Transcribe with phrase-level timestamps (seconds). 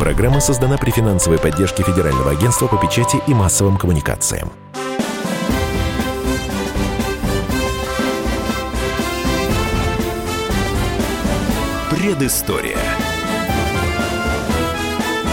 [0.00, 4.50] Программа создана при финансовой поддержке Федерального агентства по печати и массовым коммуникациям.
[11.90, 12.78] Предыстория.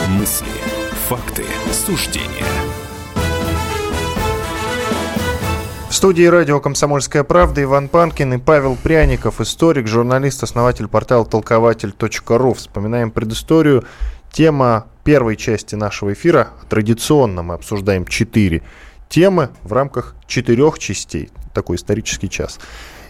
[0.09, 0.45] Мысли,
[1.07, 2.27] факты, суждения.
[5.89, 12.53] В студии радио «Комсомольская правда» Иван Панкин и Павел Пряников, историк, журналист, основатель портала толкователь.ру.
[12.53, 13.85] Вспоминаем предысторию.
[14.31, 16.49] Тема первой части нашего эфира.
[16.69, 18.63] Традиционно мы обсуждаем четыре
[19.09, 21.29] темы в рамках четырех частей.
[21.53, 22.59] Такой исторический час.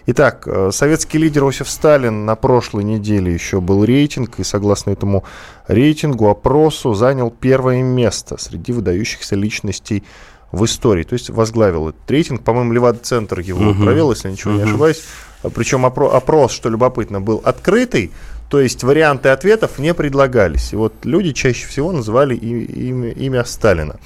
[0.10, 5.26] Итак, э, советский лидер Иосиф Сталин на прошлой неделе еще был рейтинг, и согласно этому
[5.68, 10.06] рейтингу, опросу занял первое место среди выдающихся личностей
[10.54, 11.04] в истории.
[11.04, 12.42] То есть возглавил этот рейтинг.
[12.44, 13.84] По-моему, Левада-центр его угу.
[13.84, 14.62] провел, если ничего угу.
[14.62, 15.04] не ошибаюсь.
[15.54, 18.12] Причем опро- опрос, что любопытно, был открытый,
[18.50, 20.74] то есть варианты ответов не предлагались.
[20.74, 24.00] И вот люди чаще всего называли имя, имя Сталина.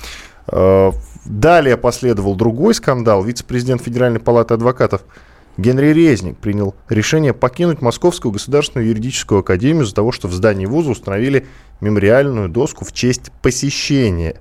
[0.48, 0.92] Э,
[1.25, 3.23] далее последовал другой скандал.
[3.23, 5.03] Вице-президент Федеральной палаты адвокатов
[5.58, 10.92] Генри Резник принял решение покинуть Московскую государственную юридическую академию из-за того, что в здании вуза
[10.92, 11.45] установили
[11.80, 14.39] мемориальную доску в честь посещения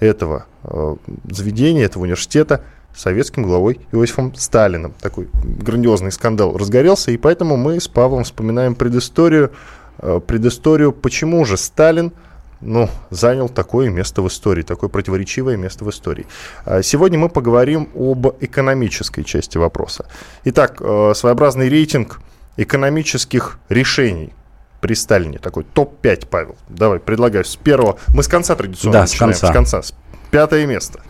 [0.00, 0.96] этого э,
[1.30, 2.64] заведения, этого университета
[2.98, 4.94] советским главой Иосифом Сталиным.
[5.00, 9.52] Такой грандиозный скандал разгорелся, и поэтому мы с Павлом вспоминаем предысторию,
[9.98, 12.12] э, предысторию, почему же Сталин–
[12.60, 16.26] ну, занял такое место в истории, такое противоречивое место в истории.
[16.64, 20.06] А сегодня мы поговорим об экономической части вопроса.
[20.44, 22.20] Итак, э, своеобразный рейтинг
[22.56, 24.32] экономических решений
[24.80, 25.38] при Сталине.
[25.38, 26.56] Такой топ-5, Павел.
[26.68, 27.98] Давай, предлагаю с первого.
[28.08, 29.34] Мы с конца традиционно да, начинаем.
[29.34, 29.52] С конца.
[29.52, 29.94] С конца.
[30.30, 31.00] Пятое место.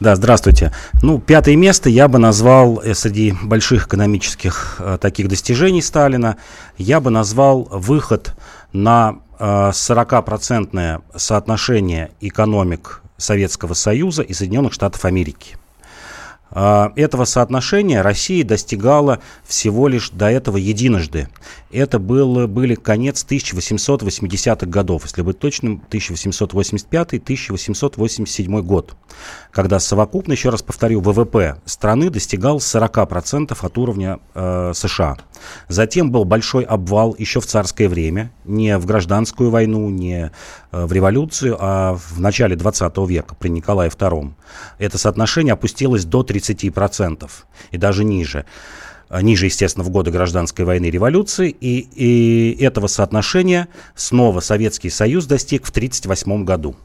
[0.00, 0.72] Да, здравствуйте.
[1.02, 6.36] Ну, пятое место я бы назвал э, среди больших экономических э, таких достижений Сталина,
[6.76, 8.34] я бы назвал выход
[8.72, 15.56] на 40% соотношение экономик Советского Союза и Соединенных Штатов Америки.
[16.50, 21.28] А, этого соотношения Россия достигала всего лишь до этого единожды.
[21.70, 28.96] Это был, были конец 1880-х годов, если быть точным, 1885-1887 год,
[29.50, 35.18] когда совокупно, еще раз повторю, ВВП страны достигал 40% от уровня э, США.
[35.68, 40.30] Затем был большой обвал еще в царское время, не в гражданскую войну, не
[40.72, 44.32] э, в революцию, а в начале 20 века при Николае II.
[44.78, 47.30] Это соотношение опустилось до 30%
[47.70, 48.44] и даже ниже.
[49.10, 54.90] Э, ниже, естественно, в годы гражданской войны и революции, и, и этого соотношения снова Советский
[54.90, 56.76] Союз достиг в 1938 году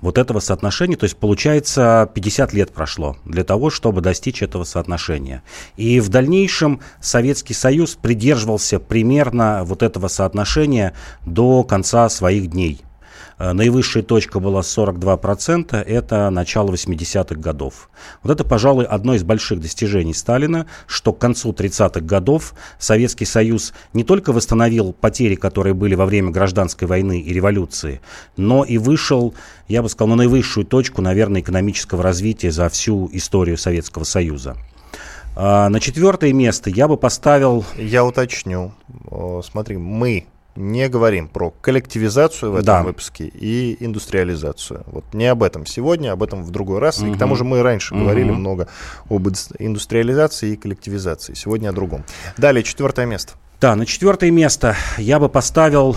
[0.00, 0.96] вот этого соотношения.
[0.96, 5.42] То есть, получается, 50 лет прошло для того, чтобы достичь этого соотношения.
[5.76, 12.85] И в дальнейшем Советский Союз придерживался примерно вот этого соотношения до конца своих дней.
[13.38, 17.90] Э, наивысшая точка была 42%, это начало 80-х годов.
[18.22, 23.74] Вот это, пожалуй, одно из больших достижений Сталина, что к концу 30-х годов Советский Союз
[23.92, 28.00] не только восстановил потери, которые были во время гражданской войны и революции,
[28.36, 29.34] но и вышел,
[29.68, 34.56] я бы сказал, на наивысшую точку, наверное, экономического развития за всю историю Советского Союза.
[35.38, 37.64] А, на четвертое место я бы поставил...
[37.76, 38.72] Я уточню.
[39.44, 40.26] Смотри, мы
[40.56, 42.82] не говорим про коллективизацию в этом да.
[42.82, 44.84] выпуске и индустриализацию.
[44.86, 47.00] Вот не об этом сегодня, об этом в другой раз.
[47.00, 47.06] Угу.
[47.06, 48.02] И к тому же мы раньше угу.
[48.02, 48.68] говорили много
[49.08, 49.28] об
[49.58, 51.34] индустриализации и коллективизации.
[51.34, 52.04] Сегодня о другом.
[52.36, 53.34] Далее, четвертое место.
[53.60, 55.96] Да, на четвертое место я бы поставил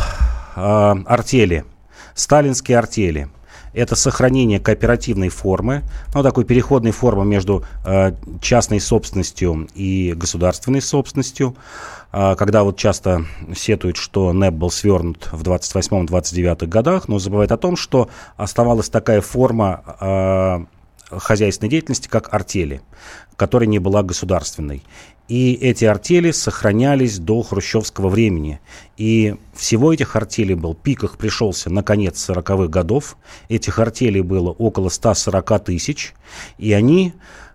[0.55, 0.59] э,
[1.05, 1.65] артели,
[2.13, 3.29] сталинские артели
[3.73, 5.83] это сохранение кооперативной формы,
[6.13, 11.55] ну, такой переходной формы между э, частной собственностью и государственной собственностью,
[12.11, 13.25] когда вот часто
[13.55, 19.21] сетуют, что НЭП был свернут в 28-29 годах, но забывают о том, что оставалась такая
[19.21, 22.81] форма э, хозяйственной деятельности, как артели,
[23.35, 24.83] которая не была государственной.
[25.27, 28.59] И эти артели сохранялись до хрущевского времени.
[28.97, 33.15] И всего этих артелей был, пик их пришелся на конец 40-х годов.
[33.47, 36.13] Этих артелей было около 140 тысяч,
[36.57, 37.13] и они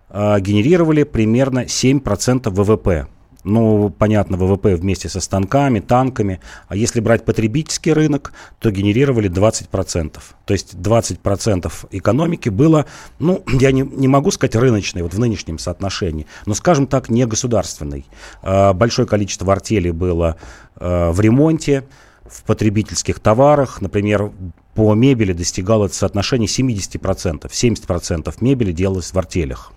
[0.09, 3.09] э, генерировали примерно 7% ВВП.
[3.44, 6.41] Ну, понятно, ВВП вместе со станками, танками.
[6.67, 10.19] А если брать потребительский рынок, то генерировали 20%.
[10.46, 12.87] То есть 20% экономики было,
[13.19, 17.26] ну, я не, не могу сказать рыночной, вот в нынешнем соотношении, но, скажем так, не
[17.26, 18.06] государственной.
[18.43, 20.37] А, большое количество артелей было
[20.76, 21.85] а, в ремонте,
[22.25, 24.32] в потребительских товарах, например,
[24.75, 27.49] по мебели достигало соотношение 70%.
[27.49, 29.73] 70% мебели делалось в артелях.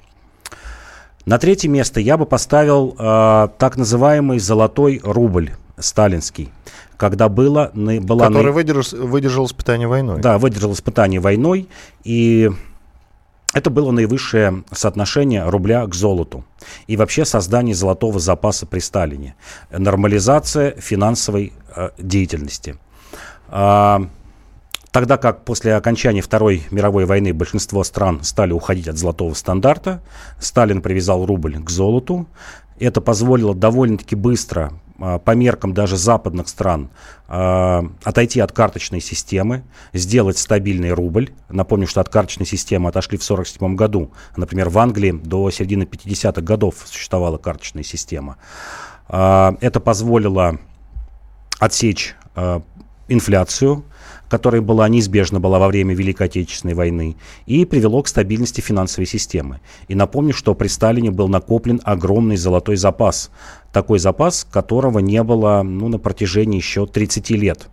[1.28, 6.54] На третье место я бы поставил э, так называемый золотой рубль сталинский,
[6.96, 8.28] когда было, была...
[8.28, 8.52] Который на...
[8.54, 10.22] выдержал, выдержал испытание войной.
[10.22, 11.68] Да, выдержал испытание войной,
[12.06, 12.50] и
[13.54, 16.46] это было наивысшее соотношение рубля к золоту.
[16.88, 19.36] И вообще создание золотого запаса при Сталине.
[19.70, 22.78] Нормализация финансовой э, деятельности.
[23.50, 24.08] А,
[24.92, 30.02] тогда как после окончания Второй мировой войны большинство стран стали уходить от золотого стандарта,
[30.40, 32.28] Сталин привязал рубль к золоту.
[32.80, 36.90] Это позволило довольно-таки быстро а, по меркам даже западных стран
[37.28, 39.64] а, отойти от карточной системы,
[39.94, 41.32] сделать стабильный рубль.
[41.50, 44.12] Напомню, что от карточной системы отошли в 1947 году.
[44.36, 48.38] Например, в Англии до середины 50-х годов существовала карточная система.
[49.08, 50.58] А, это позволило
[51.60, 52.16] отсечь
[53.08, 53.84] инфляцию,
[54.30, 57.16] которая была неизбежна была во время Великой Отечественной войны,
[57.46, 59.60] и привело к стабильности финансовой системы.
[59.88, 63.32] И напомню, что при Сталине был накоплен огромный золотой запас,
[63.72, 67.68] такой запас, которого не было ну, на протяжении еще 30 лет.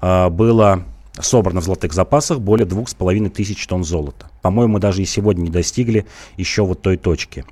[0.00, 0.84] А, было
[1.18, 4.30] собрано в золотых запасах более двух с половиной тысяч тонн золота.
[4.42, 6.06] По-моему, даже и сегодня не достигли
[6.36, 7.44] еще вот той точки.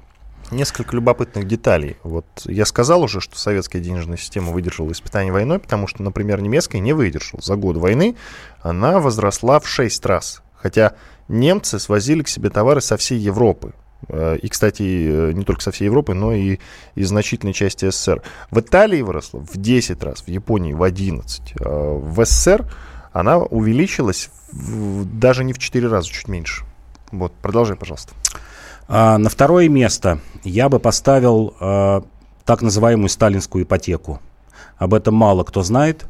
[0.51, 1.99] Несколько любопытных деталей.
[2.03, 6.79] Вот я сказал уже, что советская денежная система выдержала испытание войной, потому что, например, немецкая
[6.79, 7.43] не выдержала.
[7.43, 8.17] За год войны
[8.63, 10.43] она возросла в 6 раз.
[10.55, 10.95] Хотя
[11.29, 13.75] немцы свозили к себе товары со всей Европы.
[14.09, 16.59] Э, и, кстати, э, не только со всей Европы, но и
[16.95, 18.23] из значительной части СССР.
[18.51, 21.55] В Италии выросла в 10 раз, в Японии в 11.
[21.61, 22.67] А в СССР
[23.13, 26.65] она увеличилась в, даже не в 4 раза, чуть меньше.
[27.13, 28.13] Вот, продолжай, пожалуйста.
[28.89, 32.03] А, на второе место я бы поставил а,
[32.45, 34.21] так называемую сталинскую ипотеку.
[34.79, 36.07] Об этом мало кто знает.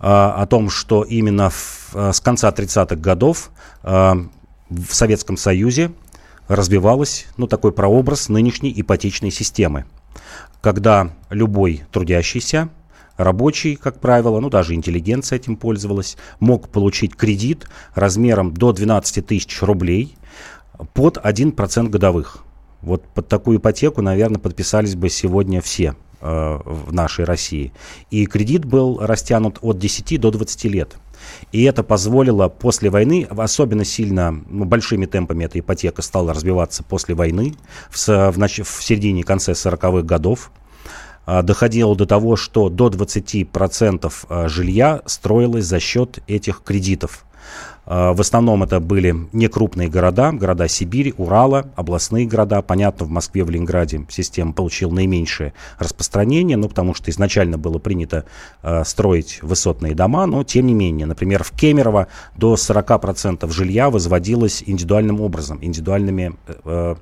[0.00, 3.50] А, о том, что именно с конца 30-х годов
[3.82, 4.28] в
[4.90, 5.92] Советском Союзе
[6.48, 9.84] развивалась ну, такой прообраз нынешней ипотечной системы.
[10.60, 12.68] Когда любой трудящийся,
[13.16, 19.62] рабочий, как правило, ну даже интеллигенция этим пользовалась, мог получить кредит размером до 12 тысяч
[19.62, 20.16] рублей
[20.92, 22.38] под 1% годовых.
[22.82, 27.72] Вот под такую ипотеку, наверное, подписались бы сегодня все э, в нашей России.
[28.10, 30.96] И кредит был растянут от 10 до 20 лет.
[31.52, 37.14] И это позволило после войны, особенно сильно, ну, большими темпами эта ипотека стала развиваться после
[37.14, 37.54] войны,
[37.88, 40.50] в, в, в середине конце 40-х годов.
[41.26, 47.24] Э, доходило до того, что до 20% э, жилья строилось за счет этих кредитов.
[47.86, 52.62] А, в основном это были некрупные города, города Сибири, Урала, областные города.
[52.62, 58.24] Понятно, в Москве, в Ленинграде система получила наименьшее распространение, ну, потому что изначально было принято
[58.62, 64.62] э, строить высотные дома, но тем не менее, например, в Кемерово до 40% жилья возводилось
[64.64, 66.34] индивидуальным образом, индивидуальными
[66.64, 66.96] э,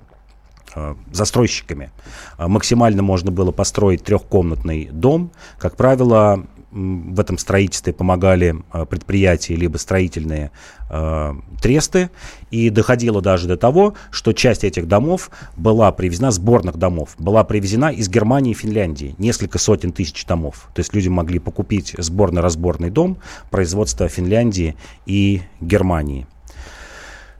[1.13, 1.91] застройщиками.
[2.39, 5.31] Максимально можно было построить трехкомнатный дом.
[5.59, 10.51] Как правило, в этом строительстве помогали а, предприятия либо строительные
[10.89, 12.11] э, тресты.
[12.51, 17.93] И доходило даже до того, что часть этих домов была привезена, сборных домов, была привезена
[17.93, 19.15] из Германии и Финляндии.
[19.19, 20.69] Несколько сотен тысяч домов.
[20.75, 23.19] То есть люди могли покупить сборно-разборный дом
[23.51, 24.75] производства Финляндии
[25.07, 26.27] и Германии.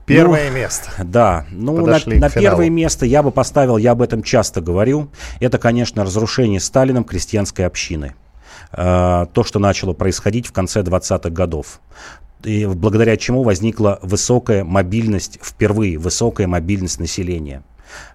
[0.05, 0.91] Первое ну, место.
[1.05, 5.09] Да, ну на, на первое место я бы поставил, я об этом часто говорю,
[5.41, 8.15] это, конечно, разрушение Сталином крестьянской общины.
[8.73, 11.81] Э, то, что начало происходить в конце 20-х годов.
[12.45, 17.63] И благодаря чему возникла высокая мобильность, впервые высокая мобильность населения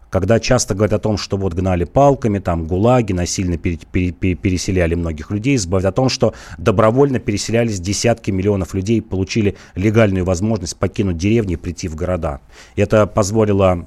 [0.10, 4.36] когда часто говорят о том, что вот гнали палками, там гулаги, насильно пере, пере, пере,
[4.36, 10.78] переселяли многих людей, забывают о том, что добровольно переселялись десятки миллионов людей, получили легальную возможность
[10.78, 12.40] покинуть деревни и прийти в города.
[12.76, 13.86] Это позволило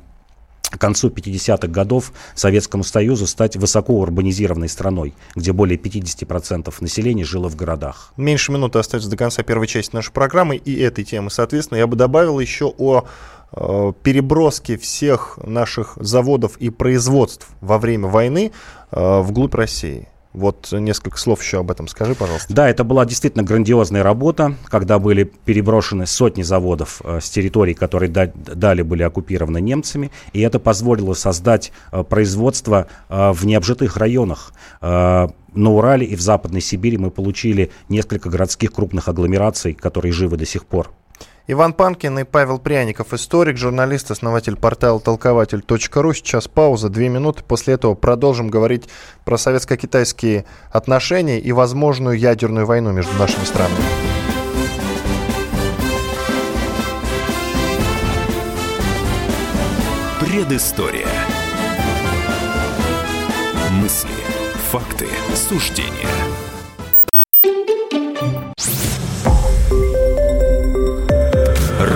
[0.70, 7.48] к концу 50-х годов Советскому Союзу стать высоко урбанизированной страной, где более 50% населения жило
[7.48, 8.12] в городах.
[8.16, 11.30] Меньше минуты остается до конца первой части нашей программы и этой темы.
[11.30, 13.04] Соответственно, я бы добавил еще о
[13.52, 18.52] э, переброске всех наших заводов и производств во время войны
[18.90, 20.08] э, вглубь России.
[20.32, 22.54] Вот несколько слов еще об этом скажи, пожалуйста.
[22.54, 28.10] Да, это была действительно грандиозная работа, когда были переброшены сотни заводов э, с территорий, которые
[28.10, 34.52] да, далее были оккупированы немцами, и это позволило создать э, производство э, в необжитых районах.
[34.80, 40.46] На Урале и в Западной Сибири мы получили несколько городских крупных агломераций, которые живы до
[40.46, 40.90] сих пор.
[41.52, 46.12] Иван Панкин и Павел Пряников, историк, журналист, основатель портала толкователь.ру.
[46.12, 47.42] Сейчас пауза, две минуты.
[47.42, 48.88] После этого продолжим говорить
[49.24, 53.82] про советско-китайские отношения и возможную ядерную войну между нашими странами.
[60.20, 61.08] Предыстория.
[63.72, 64.08] Мысли,
[64.70, 66.06] факты, суждения–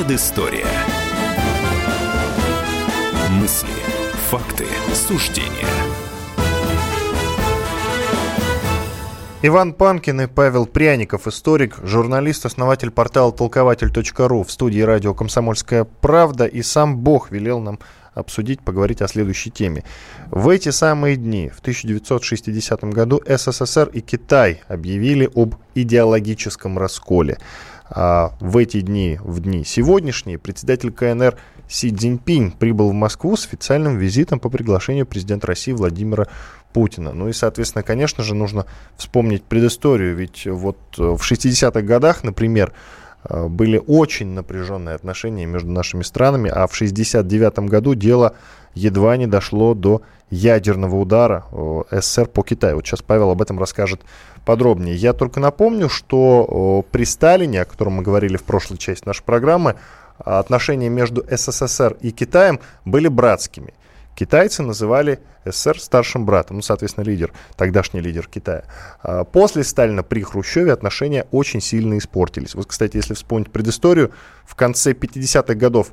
[0.00, 0.64] Предыстория.
[3.32, 3.68] Мысли,
[4.30, 4.64] факты,
[4.94, 5.68] суждения.
[9.42, 16.46] Иван Панкин и Павел Пряников, историк, журналист, основатель портала толкователь.ру в студии радио «Комсомольская правда».
[16.46, 17.78] И сам Бог велел нам
[18.14, 19.84] обсудить, поговорить о следующей теме.
[20.30, 27.38] В эти самые дни, в 1960 году, СССР и Китай объявили об идеологическом расколе.
[27.90, 31.36] А в эти дни, в дни сегодняшние, председатель КНР
[31.68, 36.28] Си Цзиньпинь прибыл в Москву с официальным визитом по приглашению президента России Владимира
[36.72, 37.12] Путина.
[37.12, 38.66] Ну и, соответственно, конечно же, нужно
[38.96, 42.72] вспомнить предысторию, ведь вот э, в 60-х годах, например,
[43.24, 48.36] э, были очень напряженные отношения между нашими странами, а в 69 году дело
[48.74, 51.44] едва не дошло до ядерного удара
[51.90, 52.76] СССР по Китаю.
[52.76, 54.02] Вот сейчас Павел об этом расскажет
[54.44, 54.94] подробнее.
[54.94, 59.76] Я только напомню, что при Сталине, о котором мы говорили в прошлой части нашей программы,
[60.18, 63.74] отношения между СССР и Китаем были братскими.
[64.14, 68.64] Китайцы называли СССР старшим братом, ну, соответственно, лидер, тогдашний лидер Китая.
[69.02, 72.54] А после Сталина при Хрущеве отношения очень сильно испортились.
[72.54, 74.12] Вот, кстати, если вспомнить предысторию,
[74.44, 75.92] в конце 50-х годов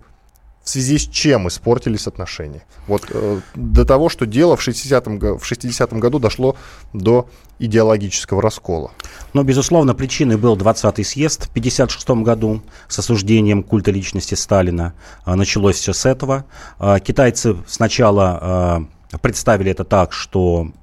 [0.67, 2.65] в связи с чем испортились отношения.
[2.87, 6.57] Вот э, до того, что дело в 60-м, в 60 году дошло
[6.91, 8.91] до идеологического раскола.
[9.31, 14.93] Но, безусловно, причиной был 20-й съезд в 1956 году с осуждением культа личности Сталина.
[15.23, 16.43] А, началось все с этого.
[16.79, 20.73] А, китайцы сначала а, представили это так, что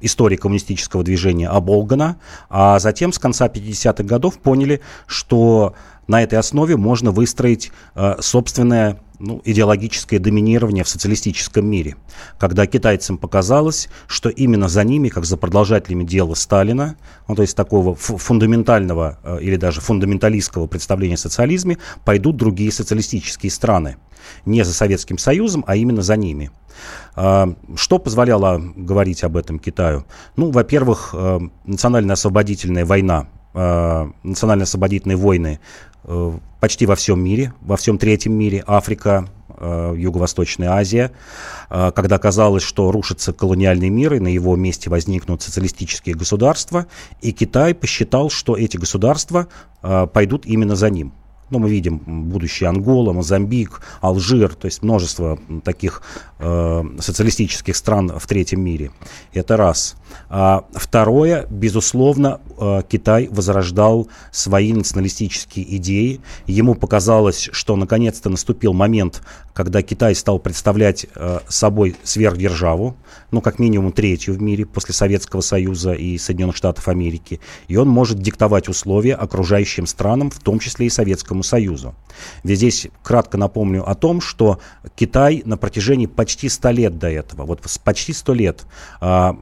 [0.00, 2.16] история коммунистического движения оболгана,
[2.48, 5.74] а затем с конца 50-х годов поняли, что
[6.06, 11.96] на этой основе можно выстроить э, собственное ну, идеологическое доминирование в социалистическом мире,
[12.38, 16.96] когда китайцам показалось, что именно за ними, как за продолжателями дела Сталина,
[17.28, 23.50] ну, то есть такого фундаментального э, или даже фундаменталистского представления о социализме, пойдут другие социалистические
[23.50, 23.96] страны.
[24.46, 26.50] Не за Советским Союзом, а именно за ними.
[27.14, 30.04] А, что позволяло говорить об этом Китаю?
[30.36, 35.60] Ну, во-первых, э, национально-освободительная война э, национально-освободительные войны
[36.60, 41.12] почти во всем мире, во всем третьем мире, Африка, э, Юго-Восточная Азия,
[41.70, 46.86] э, когда казалось, что рушится колониальный мир, и на его месте возникнут социалистические государства,
[47.20, 49.48] и Китай посчитал, что эти государства
[50.12, 51.12] пойдут именно за ним.
[51.50, 56.02] Ну, мы видим будущее Ангола, Мозамбик, Алжир, то есть множество таких
[56.38, 58.90] э, социалистических стран в третьем мире.
[59.32, 59.96] Это раз.
[60.30, 66.20] А второе, безусловно, э, Китай возрождал свои националистические идеи.
[66.46, 69.22] Ему показалось, что наконец-то наступил момент,
[69.54, 72.96] когда Китай стал представлять э, собой сверхдержаву,
[73.30, 77.40] ну, как минимум третью в мире после Советского Союза и Соединенных Штатов Америки.
[77.68, 81.94] И он может диктовать условия окружающим странам, в том числе и Советскому Союзу.
[82.42, 84.58] Ведь здесь кратко напомню о том, что
[84.96, 88.64] Китай на протяжении почти 100 лет до этого, вот почти 100 лет,
[89.00, 89.34] Э,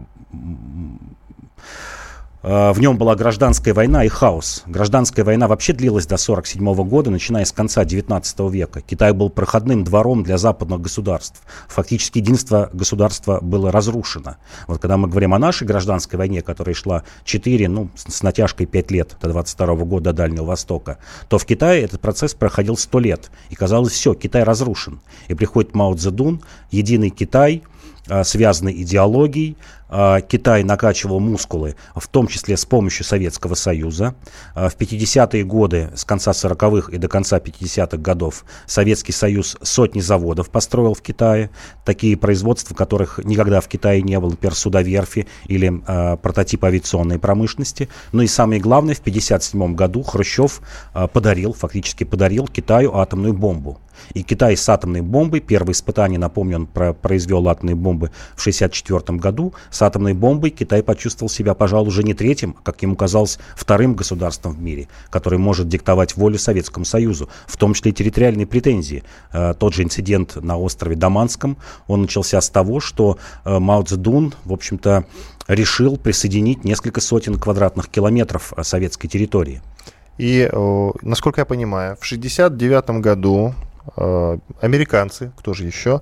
[2.43, 4.65] в нем была гражданская война и хаос.
[4.67, 8.81] Гражданская война вообще длилась до 1947 года, начиная с конца 19 века.
[8.81, 11.41] Китай был проходным двором для западных государств.
[11.69, 14.37] Фактически единство государства было разрушено.
[14.67, 18.91] Вот когда мы говорим о нашей гражданской войне, которая шла 4, ну, с натяжкой 5
[18.91, 23.31] лет до 22 года Дальнего Востока, то в Китае этот процесс проходил 100 лет.
[23.51, 25.01] И казалось, все, Китай разрушен.
[25.29, 27.63] И приходит Мао Цзэдун, единый Китай,
[28.09, 29.57] э, связанный идеологией,
[30.29, 34.15] Китай накачивал мускулы, в том числе с помощью Советского Союза.
[34.55, 40.01] А, в 50-е годы, с конца 40-х и до конца 50-х годов, Советский Союз сотни
[40.01, 41.51] заводов построил в Китае.
[41.85, 44.55] Такие производства, которых никогда в Китае не было, например,
[45.47, 47.89] или э, прототип авиационной промышленности.
[48.13, 50.63] Ну и самое главное, в 1957 году Хрущев
[50.95, 53.79] э, подарил, фактически подарил Китаю атомную бомбу.
[54.15, 59.19] И Китай с атомной бомбой, первое испытание, напомню, он про произвел атомные бомбы в 1964
[59.19, 63.39] году, с атомной бомбой Китай почувствовал себя, пожалуй, уже не третьим, а, как ему казалось,
[63.57, 68.47] вторым государством в мире, который может диктовать волю Советскому Союзу, в том числе и территориальные
[68.47, 69.05] претензии.
[69.33, 74.35] Э, тот же инцидент на острове Даманском, он начался с того, что э, Мао Цзэдун,
[74.45, 75.05] в общем-то,
[75.49, 79.61] решил присоединить несколько сотен квадратных километров советской территории.
[80.19, 80.49] И,
[81.03, 83.55] насколько я понимаю, в 1969 году
[84.61, 86.01] американцы, кто же еще,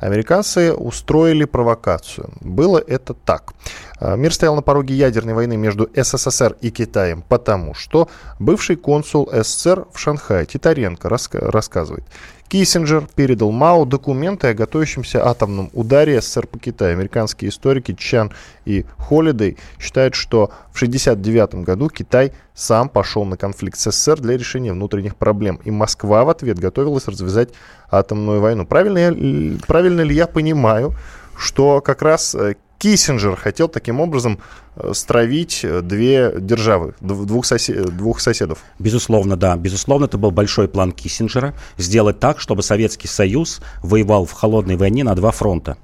[0.00, 2.30] Американцы устроили провокацию.
[2.40, 3.52] Было это так.
[3.98, 9.30] А, мир стоял на пороге ядерной войны между СССР и Китаем, потому что бывший консул
[9.30, 12.04] СССР в Шанхае Титаренко рассказывает.
[12.50, 16.94] Киссинджер передал Мао документы о готовящемся атомном ударе СССР по Китаю.
[16.94, 18.32] Американские историки Чан
[18.64, 24.36] и Холидей считают, что в 1969 году Китай сам пошел на конфликт с СССР для
[24.36, 25.60] решения внутренних проблем.
[25.62, 27.50] И Москва в ответ готовилась развязать
[27.88, 28.66] атомную войну.
[28.66, 30.94] Правильно, правильно ли я понимаю,
[31.36, 34.38] что как раз э, Киссинджер хотел таким образом
[34.74, 38.60] э, стравить э, две державы, двух, сосед, двух соседов.
[38.78, 39.54] Безусловно, да.
[39.58, 41.54] Безусловно, это был большой план Киссинджера.
[41.76, 45.76] Сделать так, чтобы Советский Союз воевал в холодной войне на два фронта.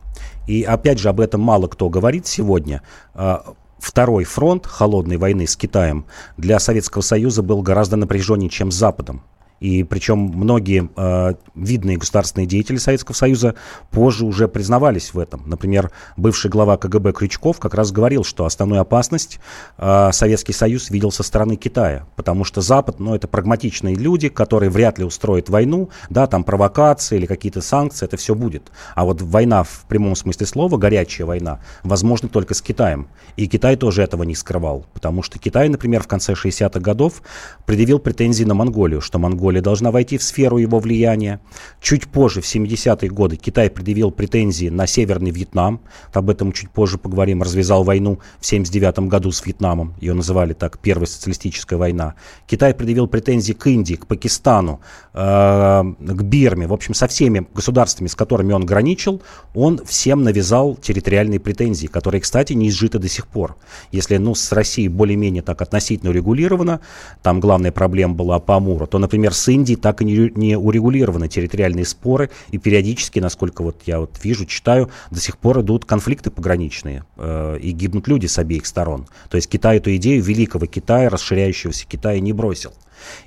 [0.46, 2.80] И опять же, об этом мало кто говорит сегодня.
[3.12, 3.44] А,
[3.78, 6.06] второй фронт холодной войны с Китаем
[6.38, 9.22] для Советского Союза был гораздо напряженнее, чем с Западом.
[9.60, 13.54] И причем многие э, видные государственные деятели Советского Союза
[13.90, 15.42] позже уже признавались в этом.
[15.46, 19.40] Например, бывший глава КГБ Крючков как раз говорил, что основную опасность
[19.78, 24.70] э, Советский Союз видел со стороны Китая, потому что Запад, ну, это прагматичные люди, которые
[24.70, 28.70] вряд ли устроят войну, да, там провокации или какие-то санкции, это все будет.
[28.94, 33.08] А вот война в прямом смысле слова, горячая война, возможно только с Китаем.
[33.36, 37.22] И Китай тоже этого не скрывал, потому что Китай, например, в конце 60-х годов
[37.64, 41.38] предъявил претензии на Монголию, что Монголия Монголия должна войти в сферу его влияния.
[41.80, 45.80] Чуть позже, в 70-е годы, Китай предъявил претензии на Северный Вьетнам.
[46.12, 47.42] Об этом чуть позже поговорим.
[47.42, 49.94] Развязал войну в 79 году с Вьетнамом.
[50.00, 52.14] Ее называли так Первая социалистическая война.
[52.48, 54.80] Китай предъявил претензии к Индии, к Пакистану,
[55.14, 56.66] э, к Бирме.
[56.66, 59.22] В общем, со всеми государствами, с которыми он граничил,
[59.54, 63.54] он всем навязал территориальные претензии, которые, кстати, не изжиты до сих пор.
[63.92, 66.80] Если ну, с Россией более-менее так относительно урегулировано,
[67.22, 71.28] там главная проблема была по Амуру, то, например, с Индией так и не, не урегулированы
[71.28, 76.30] территориальные споры, и периодически, насколько вот я вот вижу, читаю, до сих пор идут конфликты
[76.30, 79.06] пограничные, э, и гибнут люди с обеих сторон.
[79.30, 82.72] То есть Китай эту идею великого Китая, расширяющегося Китая, не бросил.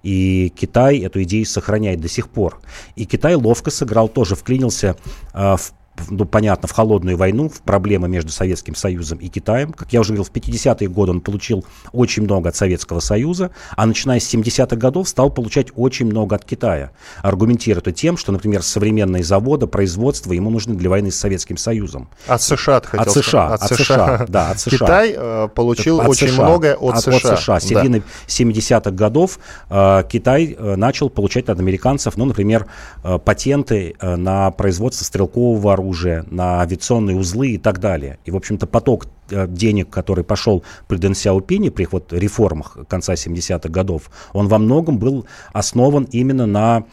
[0.03, 2.59] И Китай эту идею сохраняет до сих пор.
[2.95, 4.97] И Китай ловко сыграл, тоже вклинился
[5.33, 5.73] э, в
[6.09, 9.73] ну, понятно, в холодную войну, в проблемы между Советским Союзом и Китаем.
[9.73, 13.85] Как я уже говорил, в 50-е годы он получил очень много от Советского Союза, а
[13.85, 16.91] начиная с 70-х годов стал получать очень много от Китая.
[17.21, 22.09] Аргументируя это тем, что, например, современные заводы, производство ему нужны для войны с Советским Союзом.
[22.27, 24.77] От США, ты хотел от США, От, от США, США, да, от США.
[24.77, 27.33] Китай э, получил от очень США, многое от, от США.
[27.33, 27.59] От США.
[27.59, 28.05] С середины да.
[28.27, 32.67] 70-х годов э, Китай э, начал получать от американцев, ну, например,
[33.03, 38.19] э, патенты э, на производство стрелкового оружия, оружие, на авиационные узлы и так далее.
[38.25, 43.13] И, в общем-то, поток э, денег, который пошел при Дэн Сяопине, при вот реформах конца
[43.13, 46.83] 70-х годов, он во многом был основан именно на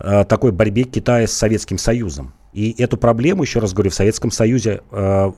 [0.00, 2.32] э, такой борьбе Китая с Советским Союзом.
[2.52, 5.32] И эту проблему, еще раз говорю, в Советском Союзе э,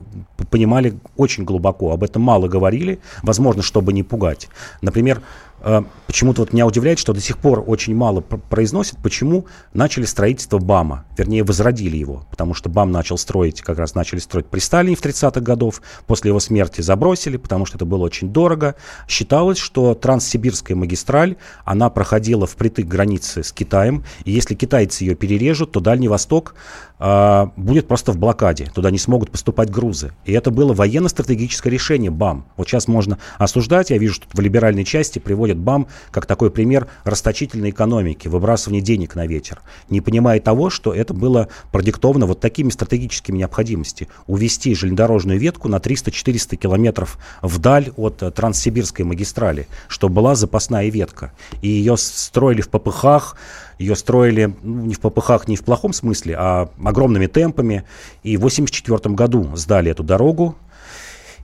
[0.49, 1.91] понимали очень глубоко.
[1.91, 4.49] Об этом мало говорили, возможно, чтобы не пугать.
[4.81, 5.21] Например,
[5.61, 5.83] э,
[6.15, 11.03] почему-то вот меня удивляет, что до сих пор очень мало произносят, почему начали строительство БАМа,
[11.17, 12.25] вернее, возродили его.
[12.31, 16.29] Потому что БАМ начал строить, как раз начали строить при Сталине в 30-х годов, после
[16.29, 18.75] его смерти забросили, потому что это было очень дорого.
[19.09, 25.73] Считалось, что Транссибирская магистраль, она проходила впритык границы с Китаем, и если китайцы ее перережут,
[25.73, 26.55] то Дальний Восток
[26.97, 28.71] а, будет просто в блокаде.
[28.73, 30.13] Туда не смогут поступать грузы.
[30.23, 32.45] И это было военно-стратегическое решение БАМ.
[32.55, 33.89] Вот сейчас можно осуждать.
[33.89, 39.15] Я вижу, что в либеральной части приводят БАМ как такой пример расточительной экономики, выбрасывания денег
[39.15, 44.09] на ветер, не понимая того, что это было продиктовано вот такими стратегическими необходимостями.
[44.27, 51.31] Увести железнодорожную ветку на 300-400 километров вдаль от э, Транссибирской магистрали, чтобы была запасная ветка.
[51.61, 53.35] И ее строили в попыхах,
[53.79, 57.83] ее строили ну, не в попыхах, не в плохом смысле, а огромными темпами.
[58.23, 60.55] И в 1984 году сдали эту дорогу.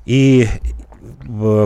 [0.06, 0.48] И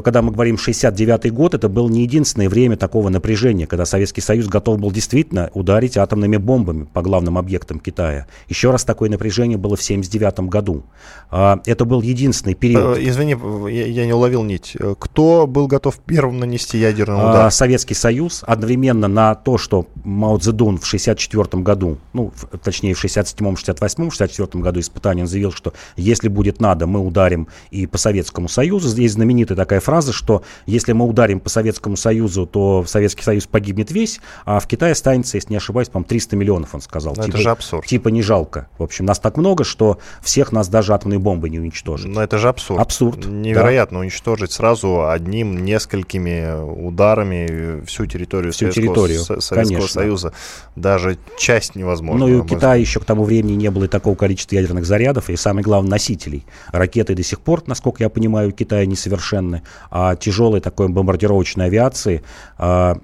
[0.03, 4.47] когда мы говорим 69 год, это был не единственное время такого напряжения, когда Советский Союз
[4.47, 8.27] готов был действительно ударить атомными бомбами по главным объектам Китая.
[8.47, 10.83] Еще раз такое напряжение было в 79 году.
[11.29, 12.97] А, это был единственный период.
[12.97, 13.35] Э, извини,
[13.71, 14.77] я не уловил нить.
[14.99, 17.51] Кто был готов первым нанести ядерный а, удар?
[17.51, 22.31] Советский Союз одновременно на то, что Мао Цзэдун в 64 году, ну,
[22.63, 27.47] точнее в 67-м, 68-м, 64 году испытаний он заявил, что если будет надо, мы ударим
[27.71, 28.89] и по Советскому Союзу.
[28.89, 33.91] Здесь знаменитая такая фраза, что если мы ударим по Советскому Союзу, то Советский Союз погибнет
[33.91, 37.15] весь, а в Китае останется, если не ошибаюсь, по 300 миллионов, он сказал.
[37.15, 37.87] Но типа, это же абсурд.
[37.87, 38.69] Типа не жалко.
[38.77, 42.07] В общем, нас так много, что всех нас даже атомной бомбой не уничтожит.
[42.07, 42.79] Но это же абсурд.
[42.79, 43.25] Абсурд.
[43.25, 44.01] Невероятно да.
[44.01, 49.87] уничтожить сразу одним, несколькими ударами всю территорию всю Советского, территорию, Советского конечно.
[49.87, 50.33] Союза.
[50.75, 52.27] Даже часть невозможно.
[52.27, 55.29] Ну и у Китая еще к тому времени не было и такого количества ядерных зарядов,
[55.29, 56.45] и самое главное, носителей.
[56.71, 62.23] Ракеты до сих пор, насколько я понимаю, Китая несовершенны, а тяжелой такой бомбардировочной авиации
[62.57, 62.97] а,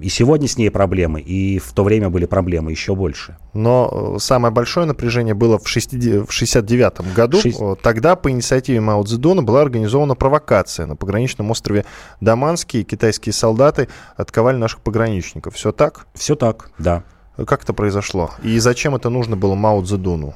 [0.00, 3.38] и сегодня с ней проблемы, и в то время были проблемы еще больше.
[3.54, 7.40] Но э, самое большое напряжение было в 1969 году.
[7.40, 7.60] Шесть...
[7.82, 11.84] Тогда по инициативе Мао Цзэдуна была организована провокация на пограничном острове
[12.20, 12.82] Даманский.
[12.82, 15.54] Китайские солдаты отковали наших пограничников.
[15.54, 16.06] Все так?
[16.12, 17.04] Все так, да.
[17.46, 18.32] Как это произошло?
[18.42, 20.34] И зачем это нужно было Мао Цзэдуну?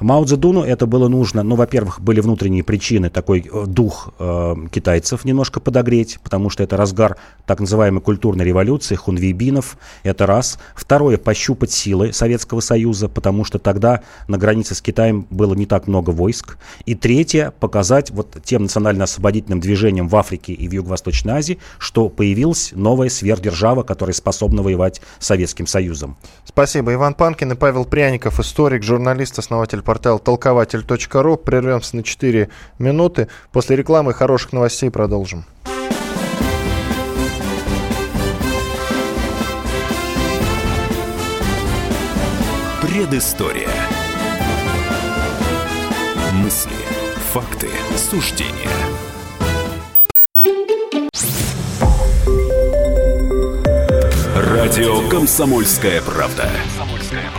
[0.00, 5.24] Мао Цзэдуну это было нужно, ну, во-первых, были внутренние причины, такой э, дух э, китайцев
[5.24, 10.60] немножко подогреть, потому что это разгар так называемой культурной революции, хунвейбинов, это раз.
[10.76, 15.88] Второе, пощупать силы Советского Союза, потому что тогда на границе с Китаем было не так
[15.88, 16.58] много войск.
[16.86, 22.70] И третье, показать вот тем национально-освободительным движением в Африке и в Юго-Восточной Азии, что появилась
[22.72, 26.16] новая сверхдержава, которая способна воевать с Советским Союзом.
[26.44, 26.94] Спасибо.
[26.94, 31.36] Иван Панкин и Павел Пряников, историк, журналист, основатель портал толкователь.ру.
[31.38, 33.28] Прервемся на 4 минуты.
[33.52, 35.46] После рекламы хороших новостей продолжим.
[42.82, 43.70] Предыстория.
[46.34, 46.70] Мысли,
[47.32, 48.52] факты, суждения.
[54.36, 56.50] Радио «Комсомольская правда».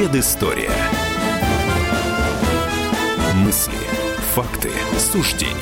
[0.00, 0.70] Предыстория.
[3.34, 3.74] Мысли,
[4.32, 5.52] факты, суждения.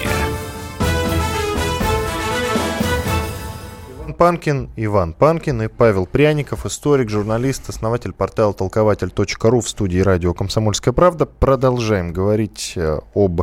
[3.98, 10.33] Иван Панкин, Иван Панкин и Павел Пряников, историк, журналист, основатель портала толкователь.ру в студии радио
[10.35, 11.27] «Комсомольская правда».
[11.27, 13.40] Продолжаем говорить э, об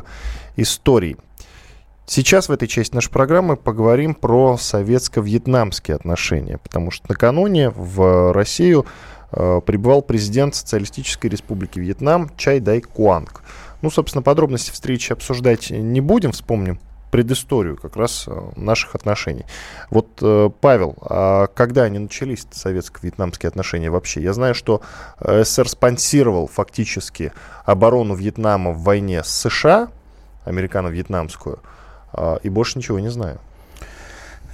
[0.56, 1.18] истории.
[2.08, 8.86] Сейчас в этой части нашей программы поговорим про советско-вьетнамские отношения, потому что накануне в Россию
[9.32, 13.44] Э, прибывал президент Социалистической Республики Вьетнам Чай Дай Куанг.
[13.82, 16.80] Ну, собственно, подробности встречи обсуждать не будем, вспомним
[17.12, 19.46] предысторию как раз э, наших отношений.
[19.90, 24.22] Вот, э, Павел, а когда они начались, советско-вьетнамские отношения вообще?
[24.22, 24.82] Я знаю, что
[25.20, 27.32] СССР спонсировал фактически
[27.66, 29.90] оборону Вьетнама в войне с США,
[30.46, 31.60] американо-вьетнамскую,
[32.44, 33.40] и больше ничего не знаю.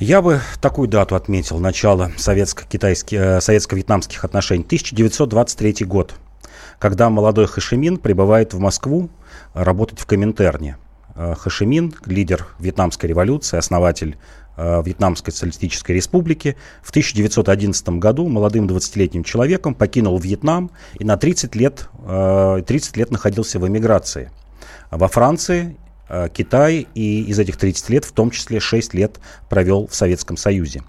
[0.02, 6.16] Я бы такую дату отметил, начало советско-китайских, э, советско-вьетнамских отношений, 1923 год,
[6.80, 9.12] когда молодой Хашимин прибывает в Москву
[9.54, 10.78] работать в Коминтерне.
[11.16, 14.18] Э, Хашимин, лидер Вьетнамской революции, основатель
[14.58, 21.56] э, Вьетнамской социалистической республики, в 1911 году молодым 20-летним человеком покинул Вьетнам и на 30
[21.56, 24.32] лет, 30 лет находился в эмиграции.
[24.90, 25.91] Во Франции Э,
[26.34, 29.20] Китай, и из этих 30 лет, в том числе 6 лет
[29.50, 30.82] провел в Советском Союзе.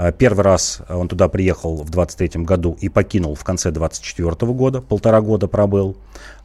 [0.00, 4.80] Э, первый раз он туда приехал в 23 году и покинул в конце 24 года,
[4.80, 5.96] полтора года пробыл.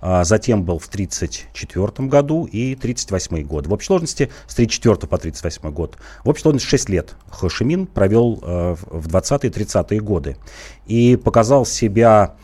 [0.02, 3.68] А затем был в 34 году и 38 год.
[3.68, 5.98] В общей сложности с 34 по 38 год.
[6.24, 10.38] В общей сложности 6 лет Хошимин провел э, в 20-30-е годы.
[10.86, 12.36] И показал себя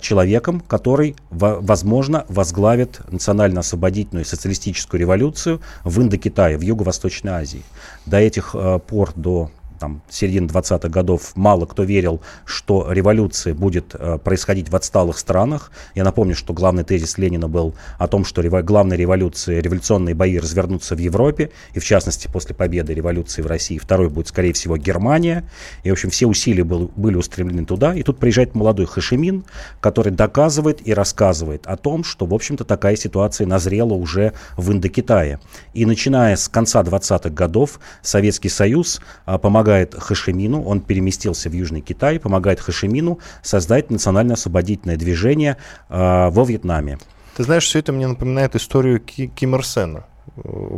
[0.00, 7.62] человеком, который, возможно, возглавит национально-освободительную социалистическую революцию в Индокитае, в Юго-Восточной Азии.
[8.06, 13.94] До этих э, пор, до там, середины 20-х годов мало кто верил, что революция будет
[13.94, 15.70] э, происходить в отсталых странах.
[15.94, 20.38] Я напомню, что главный тезис Ленина был о том, что рево- главная революция, революционные бои
[20.38, 23.78] развернутся в Европе, и в частности после победы революции в России.
[23.78, 25.44] Второй будет, скорее всего, Германия.
[25.82, 27.94] И, в общем, все усилия был, были устремлены туда.
[27.94, 29.44] И тут приезжает молодой Хашимин,
[29.80, 35.40] который доказывает и рассказывает о том, что, в общем-то, такая ситуация назрела уже в Индокитае.
[35.72, 41.54] И начиная с конца 20-х годов Советский Союз а, помогает помогает Хашимину, он переместился в
[41.54, 45.56] Южный Китай, помогает Хашимину создать национально-освободительное движение
[45.88, 46.98] э, во Вьетнаме.
[47.36, 50.04] Ты знаешь, все это мне напоминает историю Ки Ким Ир Сена.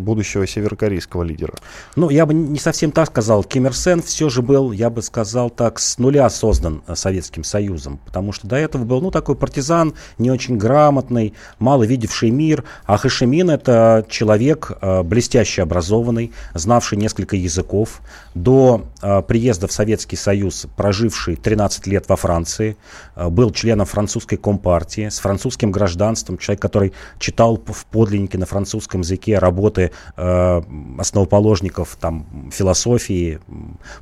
[0.01, 1.55] Будущего северокорейского лидера.
[1.97, 3.45] Ну, я бы не совсем так сказал.
[3.45, 7.45] Ким Ир Сен все же был, я бы сказал так, с нуля создан э, Советским
[7.45, 12.65] Союзом, потому что до этого был, ну, такой партизан, не очень грамотный, мало видевший мир,
[12.85, 18.01] а Хашимин это человек э, блестяще образованный, знавший несколько языков,
[18.35, 22.77] до э, приезда в Советский Союз проживший 13 лет во Франции,
[23.15, 29.01] э, был членом французской компартии, с французским гражданством, человек, который читал в подлиннике на французском
[29.01, 29.86] языке работы
[30.17, 30.63] э,
[30.99, 33.41] основоположников там, философии,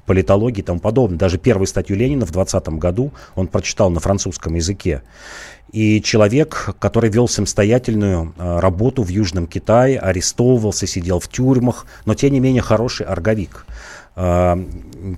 [0.06, 1.18] политологии и тому подобное.
[1.18, 5.02] Даже первую статью Ленина в 20 году он прочитал на французском языке.
[5.72, 12.14] И человек, который вел самостоятельную э, работу в Южном Китае, арестовывался, сидел в тюрьмах, но
[12.14, 13.66] тем не менее хороший орговик.
[14.16, 14.56] Э,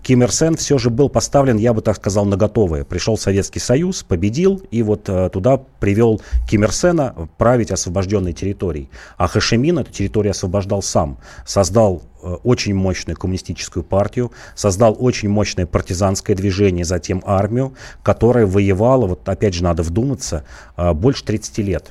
[0.03, 2.85] Ким Ир Сен все же был поставлен, я бы так сказал, на готовое.
[2.85, 8.91] Пришел Советский Союз, победил, и вот э, туда привел Ким Ир Сена править освобожденной территорией.
[9.17, 11.19] А Хашимин эту территорию освобождал сам.
[11.45, 19.07] Создал э, очень мощную коммунистическую партию, создал очень мощное партизанское движение, затем армию, которая воевала,
[19.07, 20.45] вот опять же надо вдуматься,
[20.77, 21.91] больше 30 лет.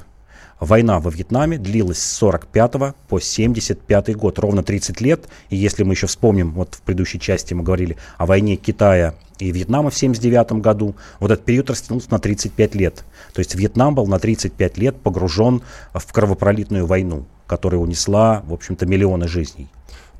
[0.59, 5.27] Война во Вьетнаме длилась с 45 по 75 год, ровно 30 лет.
[5.49, 9.51] И если мы еще вспомним, вот в предыдущей части мы говорили о войне Китая и
[9.51, 13.03] Вьетнама в 79 году, вот этот период растянулся на 35 лет.
[13.33, 15.61] То есть Вьетнам был на 35 лет погружен
[15.93, 19.67] в кровопролитную войну, которая унесла, в общем-то, миллионы жизней.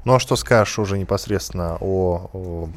[0.04, 2.70] Ну а что скажешь уже непосредственно о, о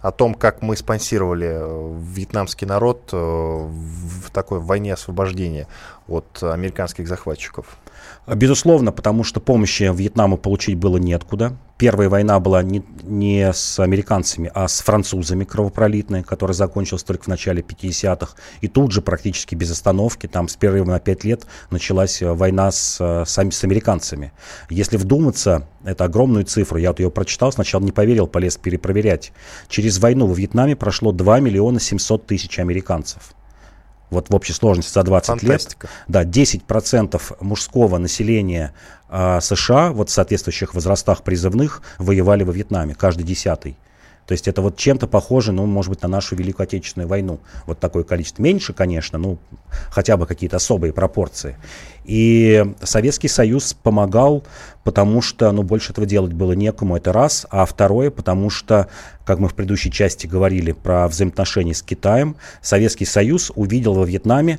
[0.00, 5.66] о том, как мы спонсировали э, вьетнамский народ э, в такой войне освобождения
[6.06, 7.76] от американских захватчиков?
[8.26, 11.56] Безусловно, потому что помощи Вьетнаму получить было неоткуда.
[11.78, 17.28] Первая война была не, не с американцами, а с французами кровопролитной, которая закончилась только в
[17.28, 18.34] начале 50-х.
[18.62, 22.72] И тут же практически без остановки, там с перерыва на 5 лет, началась э, война
[22.72, 24.32] с, э, с, с американцами.
[24.70, 29.32] Если вдуматься, это огромную цифру, я вот ее прочитал, сначала не поверил, полез перепроверять.
[29.68, 33.35] Через войну во Вьетнаме прошло 2 миллиона 700 тысяч американцев
[34.10, 35.88] вот в общей сложности за 20 Фантастика.
[35.88, 38.74] лет, да, 10% мужского населения
[39.08, 43.76] э, США, вот в соответствующих возрастах призывных, воевали во Вьетнаме, каждый десятый.
[44.26, 47.38] То есть это вот чем-то похоже, ну, может быть, на нашу Великую Отечественную войну.
[47.66, 48.42] Вот такое количество.
[48.42, 49.38] Меньше, конечно, ну,
[49.90, 51.56] хотя бы какие-то особые пропорции.
[52.04, 54.44] И Советский Союз помогал,
[54.82, 57.46] потому что, ну, больше этого делать было некому, это раз.
[57.50, 58.88] А второе, потому что,
[59.24, 64.58] как мы в предыдущей части говорили про взаимоотношения с Китаем, Советский Союз увидел во Вьетнаме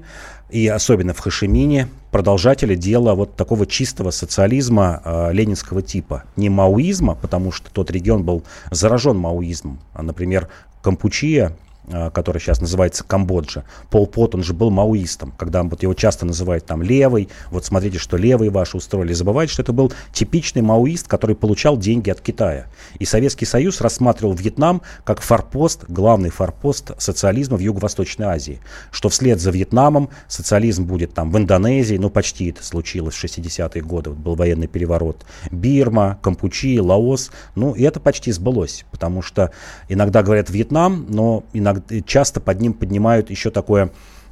[0.49, 6.23] и особенно в Хашимине продолжатели дела вот такого чистого социализма э, ленинского типа.
[6.35, 9.77] Не маоизма, потому что тот регион был заражен маоизмом.
[9.93, 10.47] А, например,
[10.81, 11.55] Кампучия
[11.87, 13.63] который сейчас называется Камбоджа.
[13.89, 17.97] Пол Пот, он же был маоистом, когда вот его часто называют там левый, вот смотрите,
[17.97, 19.13] что левые ваши устроили.
[19.13, 22.67] Забывайте, что это был типичный маоист, который получал деньги от Китая.
[22.99, 28.59] И Советский Союз рассматривал Вьетнам как форпост, главный форпост социализма в Юго-Восточной Азии.
[28.91, 33.81] Что вслед за Вьетнамом социализм будет там в Индонезии, ну почти это случилось в 60-е
[33.81, 35.25] годы, вот был военный переворот.
[35.51, 39.51] Бирма, Кампучи, Лаос, ну и это почти сбылось, потому что
[39.87, 43.91] иногда говорят Вьетнам, но иногда часто под ним поднимают еще такое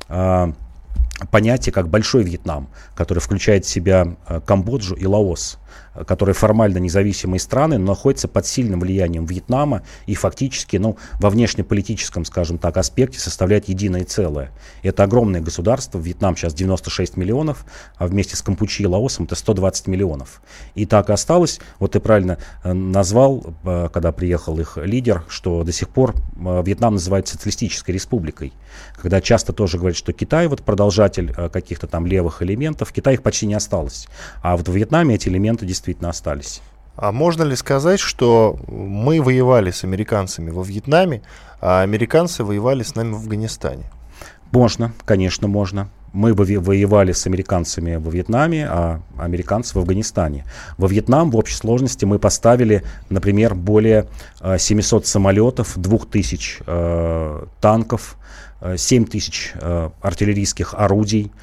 [0.10, 0.54] э,
[1.32, 5.58] понятие, как Большой Вьетнам, который включает в себя э, Камбоджу и Лаос
[6.08, 12.26] которые формально независимые страны, но находятся под сильным влиянием Вьетнама и фактически ну, во внешнеполитическом,
[12.26, 14.52] скажем так, аспекте составляют единое целое.
[14.84, 17.66] Это огромное государство, Вьетнам сейчас 96 миллионов,
[17.98, 20.42] а вместе с Кампучи и Лаосом это 120 миллионов.
[20.76, 25.64] И так и осталось, вот ты правильно э, назвал, э, когда приехал их лидер, что
[25.64, 28.54] до сих пор э, Вьетнам называют социалистической республикой.
[29.02, 33.46] Когда часто тоже говорят, что Китай вот продолжатель каких-то там левых элементов, Китай их почти
[33.46, 34.08] не осталось.
[34.42, 36.62] А вот в Вьетнаме эти элементы действительно действительно остались.
[36.96, 41.22] А можно ли сказать, что мы воевали с американцами во Вьетнаме,
[41.60, 43.84] а американцы воевали с нами в Афганистане?
[44.52, 45.90] Можно, конечно, можно.
[46.14, 50.46] Мы воевали с американцами во Вьетнаме, а американцы в Афганистане.
[50.78, 54.08] Во Вьетнам в общей сложности мы поставили, например, более
[54.58, 58.18] 700 э, самолетов, 2000 э, танков,
[58.78, 61.34] 7000 э, э, артиллерийских орудий,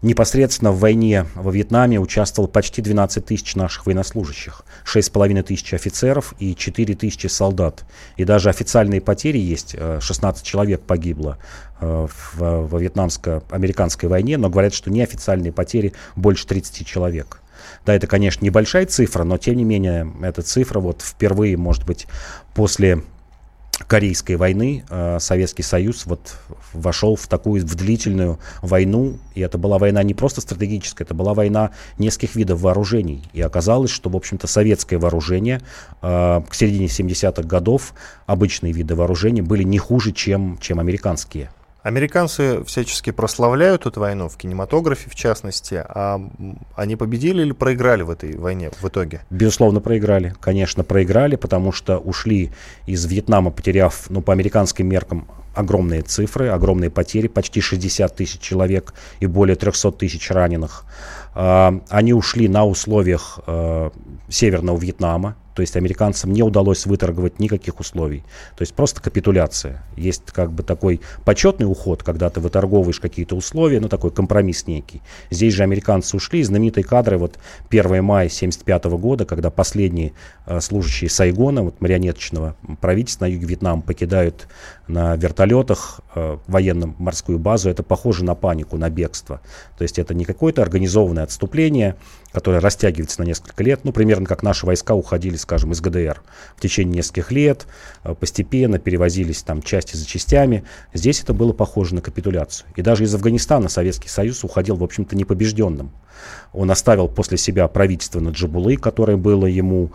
[0.00, 6.54] Непосредственно в войне во Вьетнаме участвовало почти 12 тысяч наших военнослужащих, 6,5 тысяч офицеров и
[6.54, 7.84] 4 тысячи солдат.
[8.16, 11.38] И даже официальные потери есть, 16 э, человек погибло
[11.80, 17.40] э, во вьетнамско-американской войне, но говорят, что неофициальные потери больше 30 человек.
[17.84, 22.06] Да, это, конечно, небольшая цифра, но тем не менее, эта цифра вот впервые, может быть,
[22.54, 23.02] после
[23.86, 26.36] Корейской войны э, Советский Союз вот
[26.72, 31.32] вошел в такую в длительную войну, и это была война не просто стратегическая, это была
[31.32, 33.22] война нескольких видов вооружений.
[33.32, 35.60] И оказалось, что, в общем-то, советское вооружение
[36.02, 37.94] э, к середине 70-х годов,
[38.26, 41.50] обычные виды вооружения, были не хуже, чем, чем американские.
[41.82, 45.84] Американцы всячески прославляют эту войну, в кинематографе в частности.
[45.88, 46.20] А
[46.74, 49.20] они победили или проиграли в этой войне в итоге?
[49.30, 50.34] Безусловно, проиграли.
[50.40, 52.50] Конечно, проиграли, потому что ушли
[52.86, 58.94] из Вьетнама, потеряв, ну, по американским меркам, огромные цифры, огромные потери, почти 60 тысяч человек
[59.20, 60.84] и более 300 тысяч раненых.
[61.40, 63.90] А, они ушли на условиях э,
[64.28, 68.22] Северного Вьетнама, то есть американцам не удалось выторговать никаких условий.
[68.56, 69.82] То есть просто капитуляция.
[69.96, 75.02] Есть как бы такой почетный уход, когда ты выторговываешь какие-то условия, ну такой компромисс некий.
[75.30, 80.12] Здесь же американцы ушли, знаменитые кадры, вот 1 мая 1975 года, когда последние
[80.46, 84.46] э, служащие Сайгона, вот марионеточного правительства на юге Вьетнама покидают
[84.86, 89.40] на вертолетах э, военно-морскую базу, это похоже на панику, на бегство.
[89.76, 91.96] То есть это не какое-то организованное отступление,
[92.32, 96.20] которое растягивается на несколько лет, ну примерно как наши войска уходили скажем, из ГДР
[96.56, 97.66] в течение нескольких лет,
[98.04, 100.64] э, постепенно перевозились там части за частями.
[100.92, 102.68] Здесь это было похоже на капитуляцию.
[102.76, 105.92] И даже из Афганистана Советский Союз уходил, в общем-то, непобежденным.
[106.52, 109.92] Он оставил после себя правительство Наджибулы, которое было ему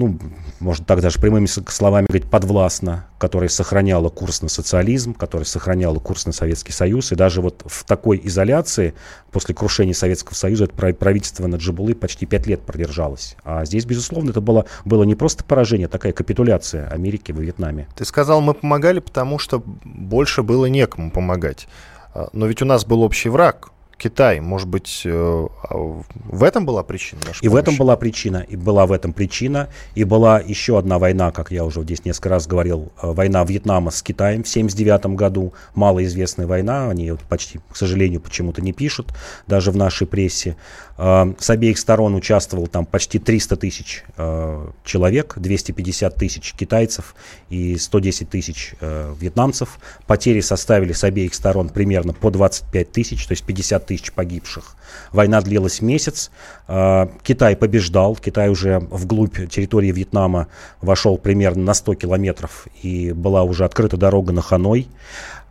[0.00, 0.18] ну,
[0.60, 6.24] можно так даже прямыми словами говорить, подвластна, которая сохраняла курс на социализм, которая сохраняла курс
[6.24, 7.12] на Советский Союз.
[7.12, 8.94] И даже вот в такой изоляции
[9.30, 13.36] после крушения Советского Союза это правительство Наджибулы почти пять лет продержалось.
[13.44, 17.86] А здесь, безусловно, это было, было не просто поражение, а такая капитуляция Америки во Вьетнаме.
[17.94, 21.68] Ты сказал, мы помогали, потому что больше было некому помогать.
[22.14, 24.40] А, но ведь у нас был общий враг, Китай.
[24.40, 25.10] Может быть, э,
[25.62, 27.20] а в этом была причина?
[27.42, 29.68] И в этом была причина, и была в этом причина.
[29.94, 33.90] И была еще одна война, как я уже здесь несколько раз говорил, э, война Вьетнама
[33.90, 35.52] с Китаем в 1979 году.
[35.74, 39.12] Малоизвестная война, они почти, к сожалению, почему-то не пишут,
[39.46, 40.56] даже в нашей прессе.
[40.96, 44.04] Э, с обеих сторон участвовал там почти 300 тысяч
[44.84, 47.14] человек, 250 тысяч китайцев
[47.48, 49.78] и 110 тысяч вьетнамцев.
[50.06, 54.76] Потери составили с обеих сторон примерно по 25 тысяч, то есть 50 тысяч погибших.
[55.12, 56.30] Война длилась месяц.
[56.68, 58.14] А, Китай побеждал.
[58.14, 60.46] Китай уже вглубь территории Вьетнама
[60.80, 64.86] вошел примерно на 100 километров и была уже открыта дорога на Ханой.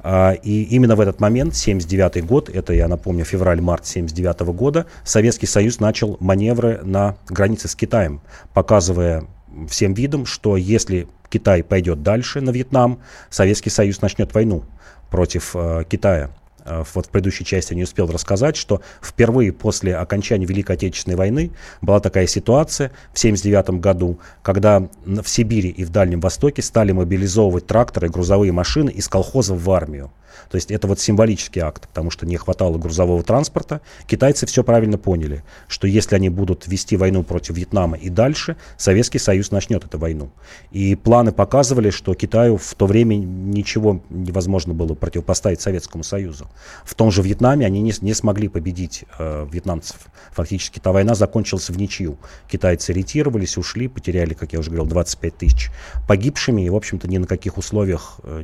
[0.01, 5.47] А, и именно в этот момент, 79 год, это, я напомню, февраль-март 79 года, Советский
[5.47, 8.21] Союз начал маневры на границе с Китаем,
[8.53, 9.25] показывая
[9.67, 12.99] всем видом, что если Китай пойдет дальше на Вьетнам,
[13.29, 14.63] Советский Союз начнет войну
[15.09, 16.29] против э, Китая.
[16.65, 21.51] Э, вот в предыдущей части не успел рассказать, что впервые после окончания Великой Отечественной войны
[21.81, 27.67] была такая ситуация в 1979 году, когда в Сибири и в Дальнем Востоке стали мобилизовывать
[27.67, 30.11] тракторы грузовые машины из колхозов в армию.
[30.49, 33.81] То есть это вот символический акт, потому что не хватало грузового транспорта.
[34.07, 39.19] Китайцы все правильно поняли, что если они будут вести войну против Вьетнама и дальше, Советский
[39.19, 40.31] Союз начнет эту войну.
[40.71, 46.47] И планы показывали, что Китаю в то время ничего невозможно было противопоставить Советскому Союзу.
[46.83, 49.97] В том же Вьетнаме они не, не смогли победить э, вьетнамцев.
[50.31, 52.17] Фактически та война закончилась в ничью.
[52.47, 55.69] Китайцы ретировались, ушли, потеряли, как я уже говорил, 25 тысяч
[56.07, 58.43] погибшими и, в общем-то, ни на каких условиях э,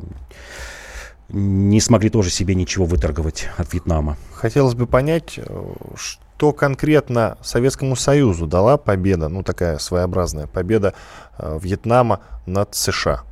[1.30, 4.18] не смогли тоже себе ничего выторговать от Вьетнама.
[4.34, 10.94] Хотелось бы понять, э, что конкретно Советскому Союзу дала победа, ну такая своеобразная победа
[11.38, 13.24] э, Вьетнама над США.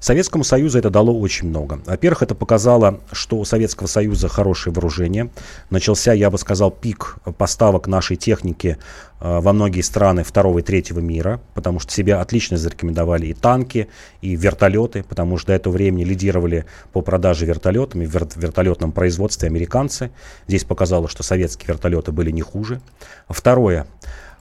[0.00, 1.80] Советскому Союзу это дало очень много.
[1.84, 5.30] Во-первых, это показало, что у Советского Союза хорошее вооружение.
[5.70, 8.78] Начался, я бы сказал, пик поставок нашей техники
[9.20, 13.88] э, во многие страны второго и третьего мира, потому что себя отлично зарекомендовали и танки,
[14.20, 20.10] и вертолеты, потому что до этого времени лидировали по продаже вертолетами в вертолетном производстве американцы.
[20.46, 22.80] Здесь показало, что советские вертолеты были не хуже.
[23.28, 23.86] Второе,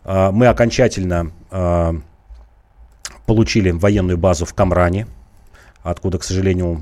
[0.03, 1.93] э, мы окончательно э,
[3.25, 5.07] получили военную базу в Камране,
[5.91, 6.81] откуда, к сожалению,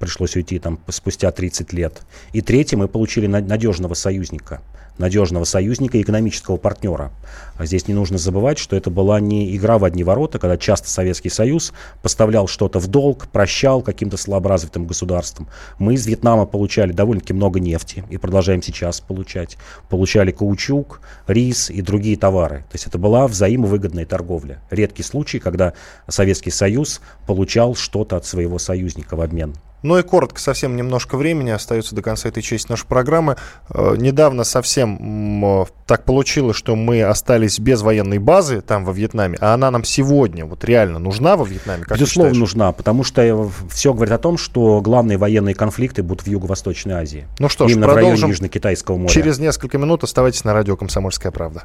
[0.00, 2.02] пришлось уйти там спустя 30 лет.
[2.32, 4.60] И третье, мы получили надежного союзника–
[4.98, 7.10] надежного союзника и экономического партнера.
[7.56, 10.88] А здесь не нужно забывать, что это была не игра в одни ворота, когда часто
[10.88, 15.48] Советский Союз поставлял что-то в долг, прощал каким-то слаборазвитым государствам.
[15.78, 19.56] Мы из Вьетнама получали довольно-таки много нефти и продолжаем сейчас получать.
[19.88, 22.58] Получали каучук, рис и другие товары.
[22.70, 24.60] То есть это была взаимовыгодная торговля.
[24.70, 25.74] Редкий случай, когда
[26.08, 29.54] Советский Союз получал что-то от своего союзника в обмен.
[29.84, 33.36] Ну и коротко, совсем немножко времени остается до конца этой части нашей программы.
[33.68, 39.52] Э, недавно совсем так получилось, что мы остались без военной базы там во Вьетнаме, а
[39.52, 41.84] она нам сегодня вот реально нужна во Вьетнаме?
[41.84, 46.30] Как Безусловно, нужна, потому что все говорит о том, что главные военные конфликты будут в
[46.30, 47.28] Юго-Восточной Азии.
[47.38, 49.12] Ну что ж, Именно продолжим в районе Южно-Китайского моря.
[49.12, 51.64] Через несколько минут оставайтесь на радио «Комсомольская правда».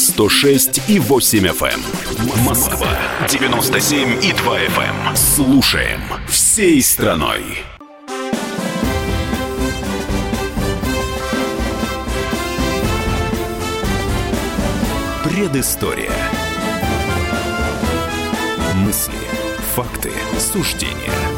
[0.00, 2.42] 106 и 8 FM.
[2.42, 2.88] Москва
[3.28, 5.14] 97 и 2 FM.
[5.14, 7.58] Слушаем всей страной.
[15.22, 16.10] Предыстория.
[18.76, 19.12] Мысли,
[19.74, 20.96] факты, суждения–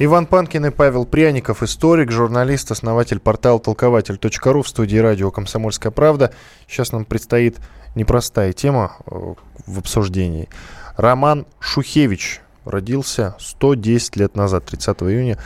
[0.00, 6.32] Иван Панкин и Павел Пряников, историк, журналист, основатель портала толкователь.ру в студии радио «Комсомольская правда».
[6.66, 7.58] Сейчас нам предстоит
[7.94, 9.34] непростая тема э,
[9.66, 10.48] в обсуждении.
[10.96, 15.38] Роман Шухевич родился 110 лет назад, 30 июня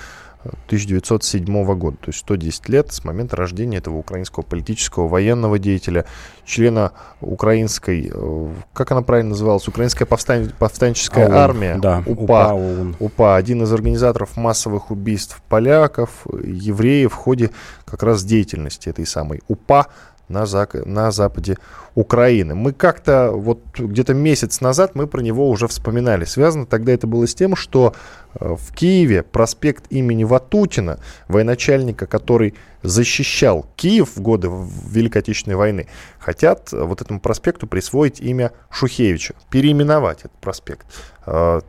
[0.45, 6.05] 1907 года, то есть 110 лет с момента рождения этого украинского политического военного деятеля,
[6.45, 10.53] члена украинской, э, как она правильно называлась, Украинская повстан...
[10.59, 17.17] повстанческая ОУН, армия, да, УПА, УПА, УПА, один из организаторов массовых убийств поляков, евреев в
[17.17, 17.51] ходе
[17.85, 19.43] как раз деятельности этой самой.
[19.49, 19.87] УПА
[20.29, 21.57] на, зак- на западе
[21.95, 22.55] Украины.
[22.55, 26.25] Мы как-то вот где-то месяц назад мы про него уже вспоминали.
[26.25, 27.95] Связано тогда это было с тем, что
[28.35, 34.51] э, в Киеве проспект имени Ватутина, военачальника, который защищал Киев в годы
[34.89, 40.87] Великой Отечественной войны, хотят вот этому проспекту присвоить имя Шухевича, переименовать этот проспект,
[41.27, 41.61] э,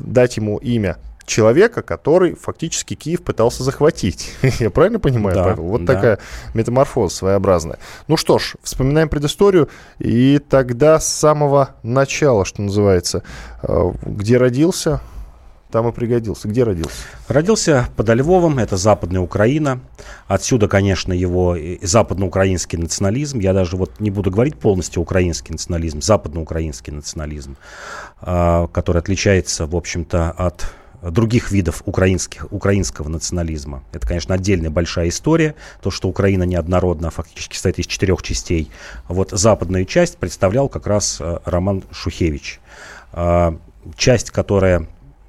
[0.00, 0.96] дать ему имя
[1.26, 4.32] человека, который фактически Киев пытался захватить.
[4.60, 5.64] Я правильно понимаю, да, Павел?
[5.64, 5.94] Вот да.
[5.94, 6.18] такая
[6.54, 7.78] метаморфоза своеобразная.
[8.08, 9.68] Ну что ж, вспоминаем предысторию.
[9.98, 13.22] И тогда с самого начала, что называется,
[13.62, 15.00] э, где родился,
[15.70, 16.48] там и пригодился.
[16.48, 16.96] Где родился?
[17.28, 19.80] Родился под Львовом, это Западная Украина.
[20.28, 23.40] Отсюда, конечно, его западноукраинский национализм.
[23.40, 27.56] Я даже вот не буду говорить полностью украинский национализм, западноукраинский национализм,
[28.22, 30.66] э, который отличается, в общем-то, от
[31.02, 33.82] других видов украинских, украинского национализма.
[33.92, 35.54] Это, конечно, отдельная большая история.
[35.82, 38.70] То, что Украина неоднородна, фактически состоит из четырех частей.
[39.08, 42.60] Вот западную часть представлял как раз э, Роман Шухевич.
[43.12, 43.56] А,
[43.96, 44.86] часть, которая,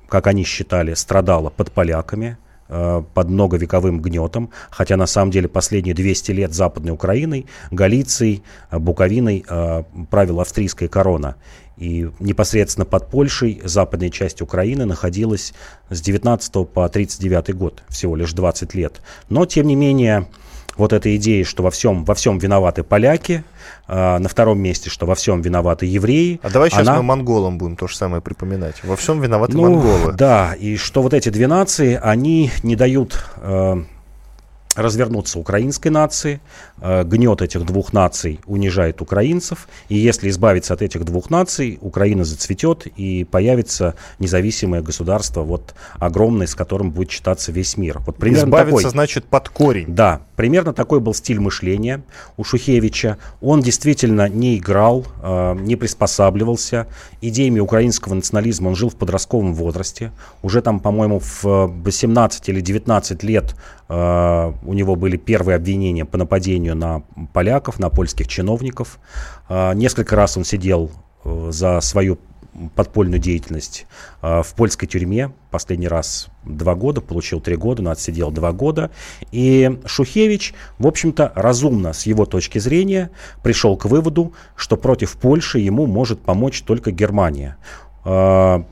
[0.08, 2.38] как они считали, страдала под поляками,
[2.70, 9.46] э, под многовековым гнетом, хотя на самом деле последние 200 лет Западной Украиной, Галицией, Буковиной
[9.48, 11.36] э, правила австрийская корона.
[11.78, 15.54] И непосредственно под Польшей западная часть Украины находилась
[15.90, 19.02] с 19 по 39 год, всего лишь 20 лет.
[19.30, 20.28] Но, тем не менее,
[20.78, 23.44] вот эта идея, что во всем, во всем виноваты поляки,
[23.88, 26.40] э, на втором месте, что во всем виноваты евреи.
[26.44, 26.98] А давай сейчас она...
[26.98, 28.84] мы монголам будем то же самое припоминать.
[28.84, 30.14] Во всем виноваты ну, монголы.
[30.14, 33.24] Да, и что вот эти две нации, они не дают...
[33.38, 33.84] Э,
[34.78, 36.40] развернуться украинской нации.
[36.80, 39.68] Э, гнет этих двух наций унижает украинцев.
[39.90, 46.48] И если избавиться от этих двух наций, Украина зацветет и появится независимое государство, вот огромное,
[46.48, 48.00] с которым будет считаться весь мир.
[48.06, 49.86] Вот примерно избавиться такой, значит под корень.
[49.88, 52.04] Да, примерно такой был стиль мышления
[52.38, 53.18] у Шухевича.
[53.42, 56.86] Он действительно не играл, э, не приспосабливался.
[57.22, 60.12] Идеями украинского национализма он жил в подростковом возрасте.
[60.44, 63.56] Уже там, по-моему, в 18 или 19 лет
[63.90, 67.04] э, у него были первые обвинения по нападению на
[67.34, 69.00] поляков, на польских чиновников.
[69.50, 70.92] Э, несколько раз он сидел
[71.24, 72.20] за свою
[72.76, 73.86] подпольную деятельность
[74.22, 75.32] э, в польской тюрьме.
[75.52, 78.92] Последний раз два года, получил три года, но отсидел два года.
[79.32, 83.12] И Шухевич, в общем-то, разумно с его точки зрения
[83.44, 87.58] пришел к выводу, что против Польши ему может помочь только Германия.
[88.08, 88.64] Э,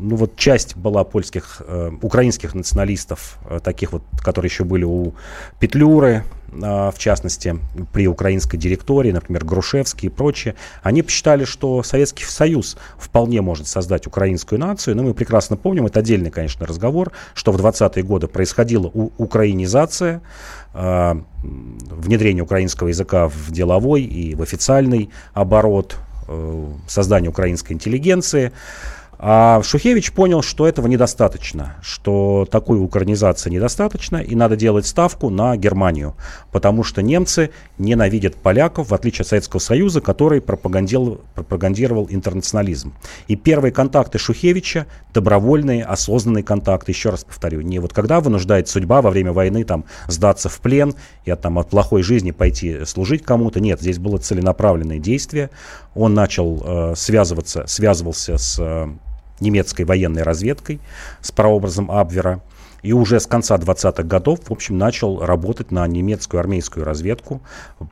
[0.00, 5.12] ну вот часть была польских, э, украинских националистов, э, таких вот, которые еще были у
[5.60, 7.56] Петлюры, э, в частности,
[7.92, 14.06] при украинской директории, например, Грушевский и прочие, они посчитали, что Советский Союз вполне может создать
[14.06, 14.96] украинскую нацию.
[14.96, 20.22] Но мы прекрасно помним, это отдельный, конечно, разговор, что в 20-е годы происходила у- украинизация,
[20.74, 25.96] э, внедрение украинского языка в деловой и в официальный оборот,
[26.30, 28.52] э, создание украинской интеллигенции.
[29.22, 35.58] А Шухевич понял, что этого недостаточно, что такой украинизации недостаточно, и надо делать ставку на
[35.58, 36.16] Германию,
[36.52, 42.94] потому что немцы ненавидят поляков, в отличие от Советского Союза, который пропагандировал, пропагандировал интернационализм.
[43.28, 49.02] И первые контакты Шухевича, добровольные, осознанные контакты, еще раз повторю, не вот когда вынуждает судьба
[49.02, 50.94] во время войны там сдаться в плен
[51.26, 55.50] и от, там, от плохой жизни пойти служить кому-то, нет, здесь было целенаправленное действие.
[55.94, 58.88] Он начал э, связываться, связывался с э,
[59.40, 60.80] немецкой военной разведкой
[61.20, 62.40] с прообразом Абвера.
[62.82, 67.42] И уже с конца 20-х годов, в общем, начал работать на немецкую армейскую разведку,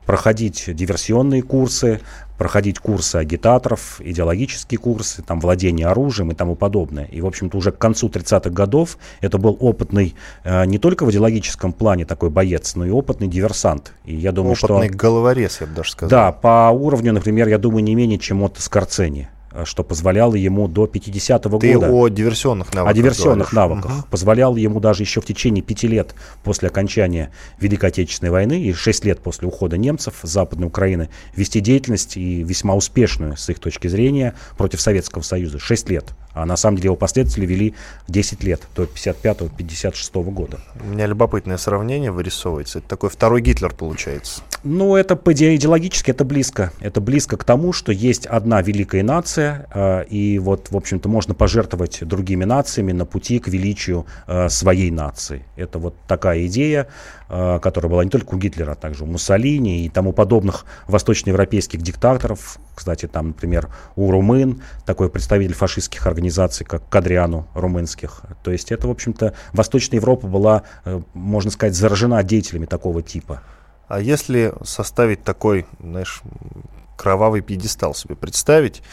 [0.05, 2.01] проходить диверсионные курсы,
[2.37, 7.05] проходить курсы агитаторов, идеологические курсы, там, владение оружием и тому подобное.
[7.05, 11.11] И, в общем-то, уже к концу 30-х годов это был опытный э, не только в
[11.11, 13.93] идеологическом плане такой боец, но и опытный диверсант.
[14.05, 14.97] И я думаю, Опытный что...
[14.97, 16.09] головорез, я бы даже сказал.
[16.09, 19.29] Да, по уровню, например, я думаю, не менее, чем от Скорцени
[19.65, 21.89] что позволяло ему до 50-го Ты года...
[21.91, 23.83] о диверсионных навыках О диверсионных говоришь.
[23.83, 24.07] навыках.
[24.07, 29.05] Позволял ему даже еще в течение пяти лет после окончания Великой Отечественной войны и шесть
[29.05, 33.87] лет после ухода немцев с Западной Украины вести деятельность и весьма успешную с их точки
[33.87, 35.59] зрения против Советского Союза.
[35.59, 36.05] Шесть лет.
[36.33, 37.73] А на самом деле его последователи вели
[38.07, 40.59] 10 лет, до 55-56 года.
[40.81, 42.79] У меня любопытное сравнение вырисовывается.
[42.79, 44.41] Это такой второй Гитлер получается.
[44.63, 46.71] Ну, это идеологически это близко.
[46.79, 51.33] Это близко к тому, что есть одна великая нация, э, и вот, в общем-то, можно
[51.33, 55.45] пожертвовать другими нациями на пути к величию э, своей нации.
[55.55, 56.87] Это вот такая идея,
[57.29, 61.81] э, которая была не только у Гитлера, а также у Муссолини и тому подобных восточноевропейских
[61.81, 62.59] диктаторов.
[62.75, 66.28] Кстати, там, например, у румын такой представитель фашистских организаций,
[66.65, 68.21] как Кадриану румынских.
[68.43, 73.41] То есть это, в общем-то, Восточная Европа была, э, можно сказать, заражена деятелями такого типа.
[73.87, 76.21] А если составить такой, знаешь,
[76.95, 78.83] кровавый пьедестал себе представить,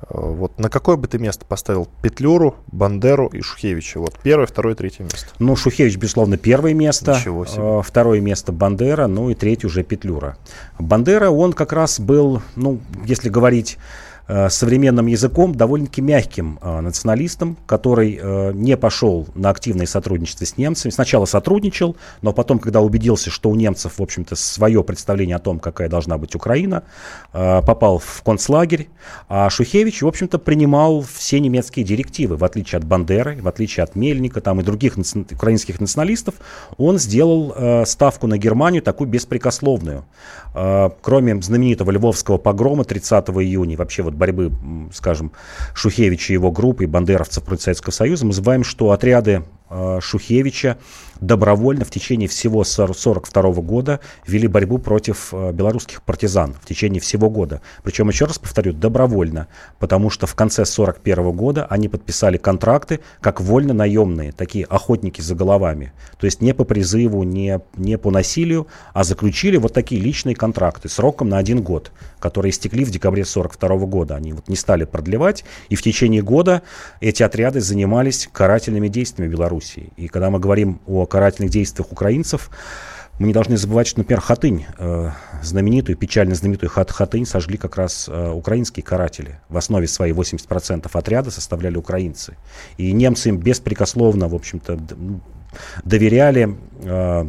[0.00, 3.98] э, вот на какое бы ты место поставил Петлюру, Бандеру и Шухевича?
[3.98, 5.28] Вот первое, второе, третье место.
[5.38, 7.16] Ну, Шухевич, безусловно, первое место.
[7.18, 7.62] Ничего себе.
[7.62, 10.38] Э, Второе место Бандера, ну и третье уже Петлюра.
[10.78, 13.78] Бандера, он как раз был, ну, если говорить
[14.28, 20.56] э, современным языком, довольно-таки мягким э, националистом, который э, не пошел на активное сотрудничество с
[20.56, 20.92] немцами.
[20.92, 25.58] Сначала сотрудничал, но потом, когда убедился, что у немцев, в общем-то, свое представление о том,
[25.58, 26.82] какая должна быть Украина,
[27.32, 28.88] э, попал в концлагерь.
[29.28, 33.94] А Шухевич, в общем-то, принимал все немецкие директивы, в отличие от Бандеры, в отличие от
[33.94, 36.34] Мельника там, и других наци- украинских националистов.
[36.76, 40.04] Он сделал э, ставку на Германию такую беспрекословную.
[40.54, 44.52] Э, кроме знаменитого Львовского погрома 30 июня, вообще вот борьбы,
[44.92, 45.32] скажем,
[45.74, 49.44] Шухевича и его группы, бандеровцев против Советского Союза, мы забываем, что отряды
[50.00, 50.78] Шухевича
[51.20, 57.30] добровольно в течение всего 1942 года вели борьбу против э, белорусских партизан в течение всего
[57.30, 57.60] года.
[57.82, 59.48] Причем, еще раз повторю, добровольно,
[59.78, 65.92] потому что в конце 1941 года они подписали контракты как вольно-наемные, такие охотники за головами.
[66.18, 70.88] То есть не по призыву, не, не по насилию, а заключили вот такие личные контракты
[70.88, 74.16] сроком на один год, которые истекли в декабре 1942 года.
[74.16, 76.62] Они вот не стали продлевать, и в течение года
[77.00, 79.92] эти отряды занимались карательными действиями в Белоруссии.
[79.96, 82.50] И когда мы говорим о карательных действиях украинцев,
[83.18, 85.10] мы не должны забывать, что, например, Хатынь, э,
[85.42, 89.40] знаменитую, печально знаменитую Хат Хатынь сожгли как раз э, украинские каратели.
[89.48, 92.36] В основе своей 80% отряда составляли украинцы.
[92.76, 94.78] И немцы им беспрекословно, в общем-то,
[95.82, 96.58] доверяли.
[96.82, 97.28] э,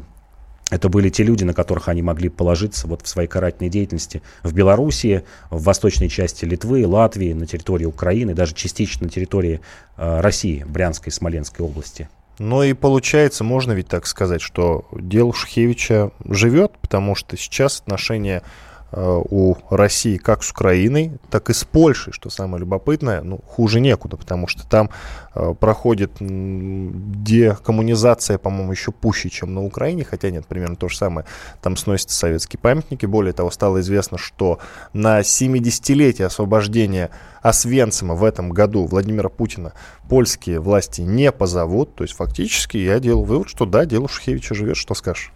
[0.69, 4.53] это были те люди, на которых они могли положиться вот в своей карательной деятельности в
[4.53, 9.61] Белоруссии, в восточной части Литвы, Латвии, на территории Украины, даже частично на территории
[9.95, 12.09] э, России, Брянской Смоленской области.
[12.39, 18.43] Ну и получается, можно ведь так сказать, что дело Шухевича живет, потому что сейчас отношения
[18.91, 24.15] у России как с Украиной, так и с Польшей, что самое любопытное, ну, хуже некуда,
[24.15, 24.89] потому что там
[25.35, 31.27] э, проходит декоммунизация, по-моему, еще пуще, чем на Украине, хотя нет, примерно то же самое.
[31.61, 33.05] Там сносятся советские памятники.
[33.05, 34.59] Более того, стало известно, что
[34.93, 37.09] на 70-летие освобождения
[37.41, 39.73] Освенцима в этом году Владимира Путина
[40.09, 41.95] польские власти не позовут.
[41.95, 44.77] То есть фактически я делал вывод, что да, дело Шухевича живет.
[44.77, 45.31] Что скажешь?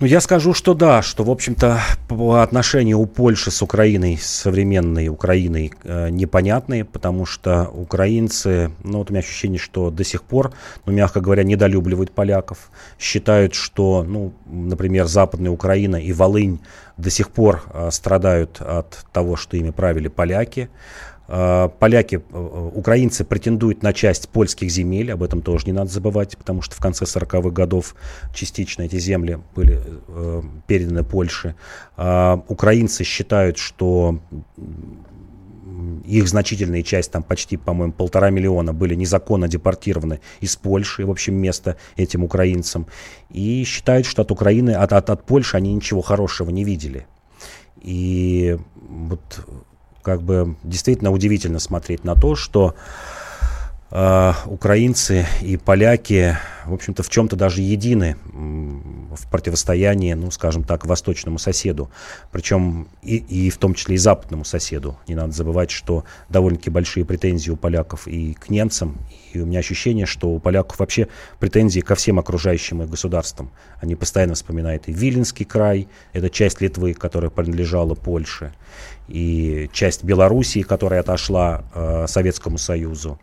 [0.00, 1.78] Ну, я скажу, что да, что, в общем-то,
[2.08, 9.00] по отношению у Польши с Украиной, с современной Украиной, э, непонятные, потому что украинцы, ну,
[9.00, 10.54] вот у меня ощущение, что до сих пор,
[10.86, 16.60] ну, мягко говоря, недолюбливают поляков, считают, что, ну, например, Западная Украина и Волынь
[16.96, 20.70] до сих пор э, страдают от того, что ими правили поляки,
[21.30, 26.60] поляки, э, украинцы претендуют на часть польских земель, об этом тоже не надо забывать, потому
[26.60, 27.94] что в конце 40-х годов
[28.34, 31.54] частично эти земли были э, переданы Польше.
[31.96, 34.18] Украинцы считают, что
[36.04, 41.34] их значительная часть, там почти, по-моему, полтора миллиона были незаконно депортированы из Польши, в общем,
[41.34, 42.86] место этим украинцам.
[43.30, 47.06] И считают, что от Украины, от, от, от Польши они ничего хорошего не видели.
[47.80, 49.46] И вот
[50.02, 52.74] как бы действительно удивительно смотреть на то, что
[53.90, 56.36] э, украинцы и поляки,
[56.66, 61.90] в общем-то, в чем-то даже едины в противостоянии, ну, скажем так, восточному соседу,
[62.30, 64.98] причем и, и в том числе и западному соседу.
[65.08, 68.98] Не надо забывать, что довольно-таки большие претензии у поляков и к немцам,
[69.32, 71.08] и у меня ощущение, что у поляков вообще
[71.38, 73.50] претензии ко всем окружающим их государствам.
[73.80, 78.52] Они постоянно вспоминают и Виленский край, это часть Литвы, которая принадлежала Польше,
[79.10, 83.18] и часть Белоруссии, которая отошла э, Советскому Союзу.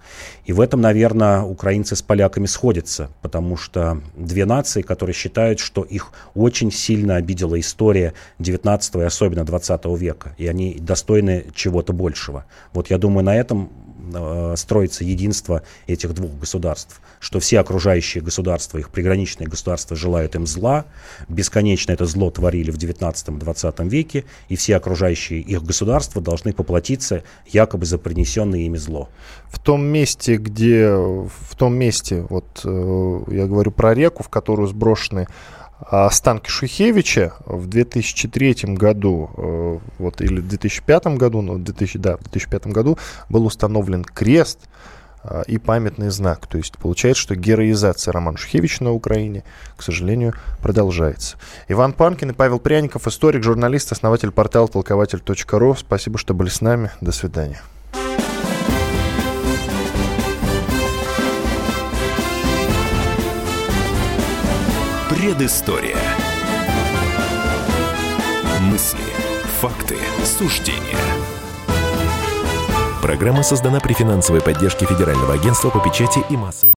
[0.46, 5.84] И в этом, наверное, украинцы с поляками сходятся, потому что две нации, которые считают, что
[5.84, 12.46] их очень сильно обидела история 19 и особенно 20 века, и они достойны чего-то большего.
[12.72, 13.70] Вот я думаю, на этом
[14.14, 20.46] Э, строится единство этих двух государств, что все окружающие государства, их приграничные государства желают им
[20.46, 20.86] зла,
[21.28, 27.86] бесконечно это зло творили в 19-20 веке, и все окружающие их государства должны поплатиться якобы
[27.86, 29.10] за принесенное ими зло.
[29.50, 34.68] В том месте, где, в том месте, вот э, я говорю про реку, в которую
[34.68, 35.28] сброшены
[35.80, 42.24] останки Шухевича в 2003 году, э, вот, или в 2005 году, ну, 2000, да, в
[42.24, 42.98] 2005 году
[43.30, 44.60] был установлен крест
[45.24, 46.48] э, и памятный знак.
[46.48, 49.44] То есть получается, что героизация Романа Шухевича на Украине,
[49.76, 51.38] к сожалению, продолжается.
[51.68, 55.76] Иван Панкин и Павел Пряников, историк, журналист, основатель портала толкователь.ру.
[55.76, 56.92] Спасибо, что были с нами.
[57.02, 57.62] До свидания.
[65.28, 65.98] Предыстория.
[68.62, 69.04] Мысли,
[69.60, 70.98] факты, суждения.
[73.02, 76.76] Программа создана при финансовой поддержке Федерального агентства по печати и массовым.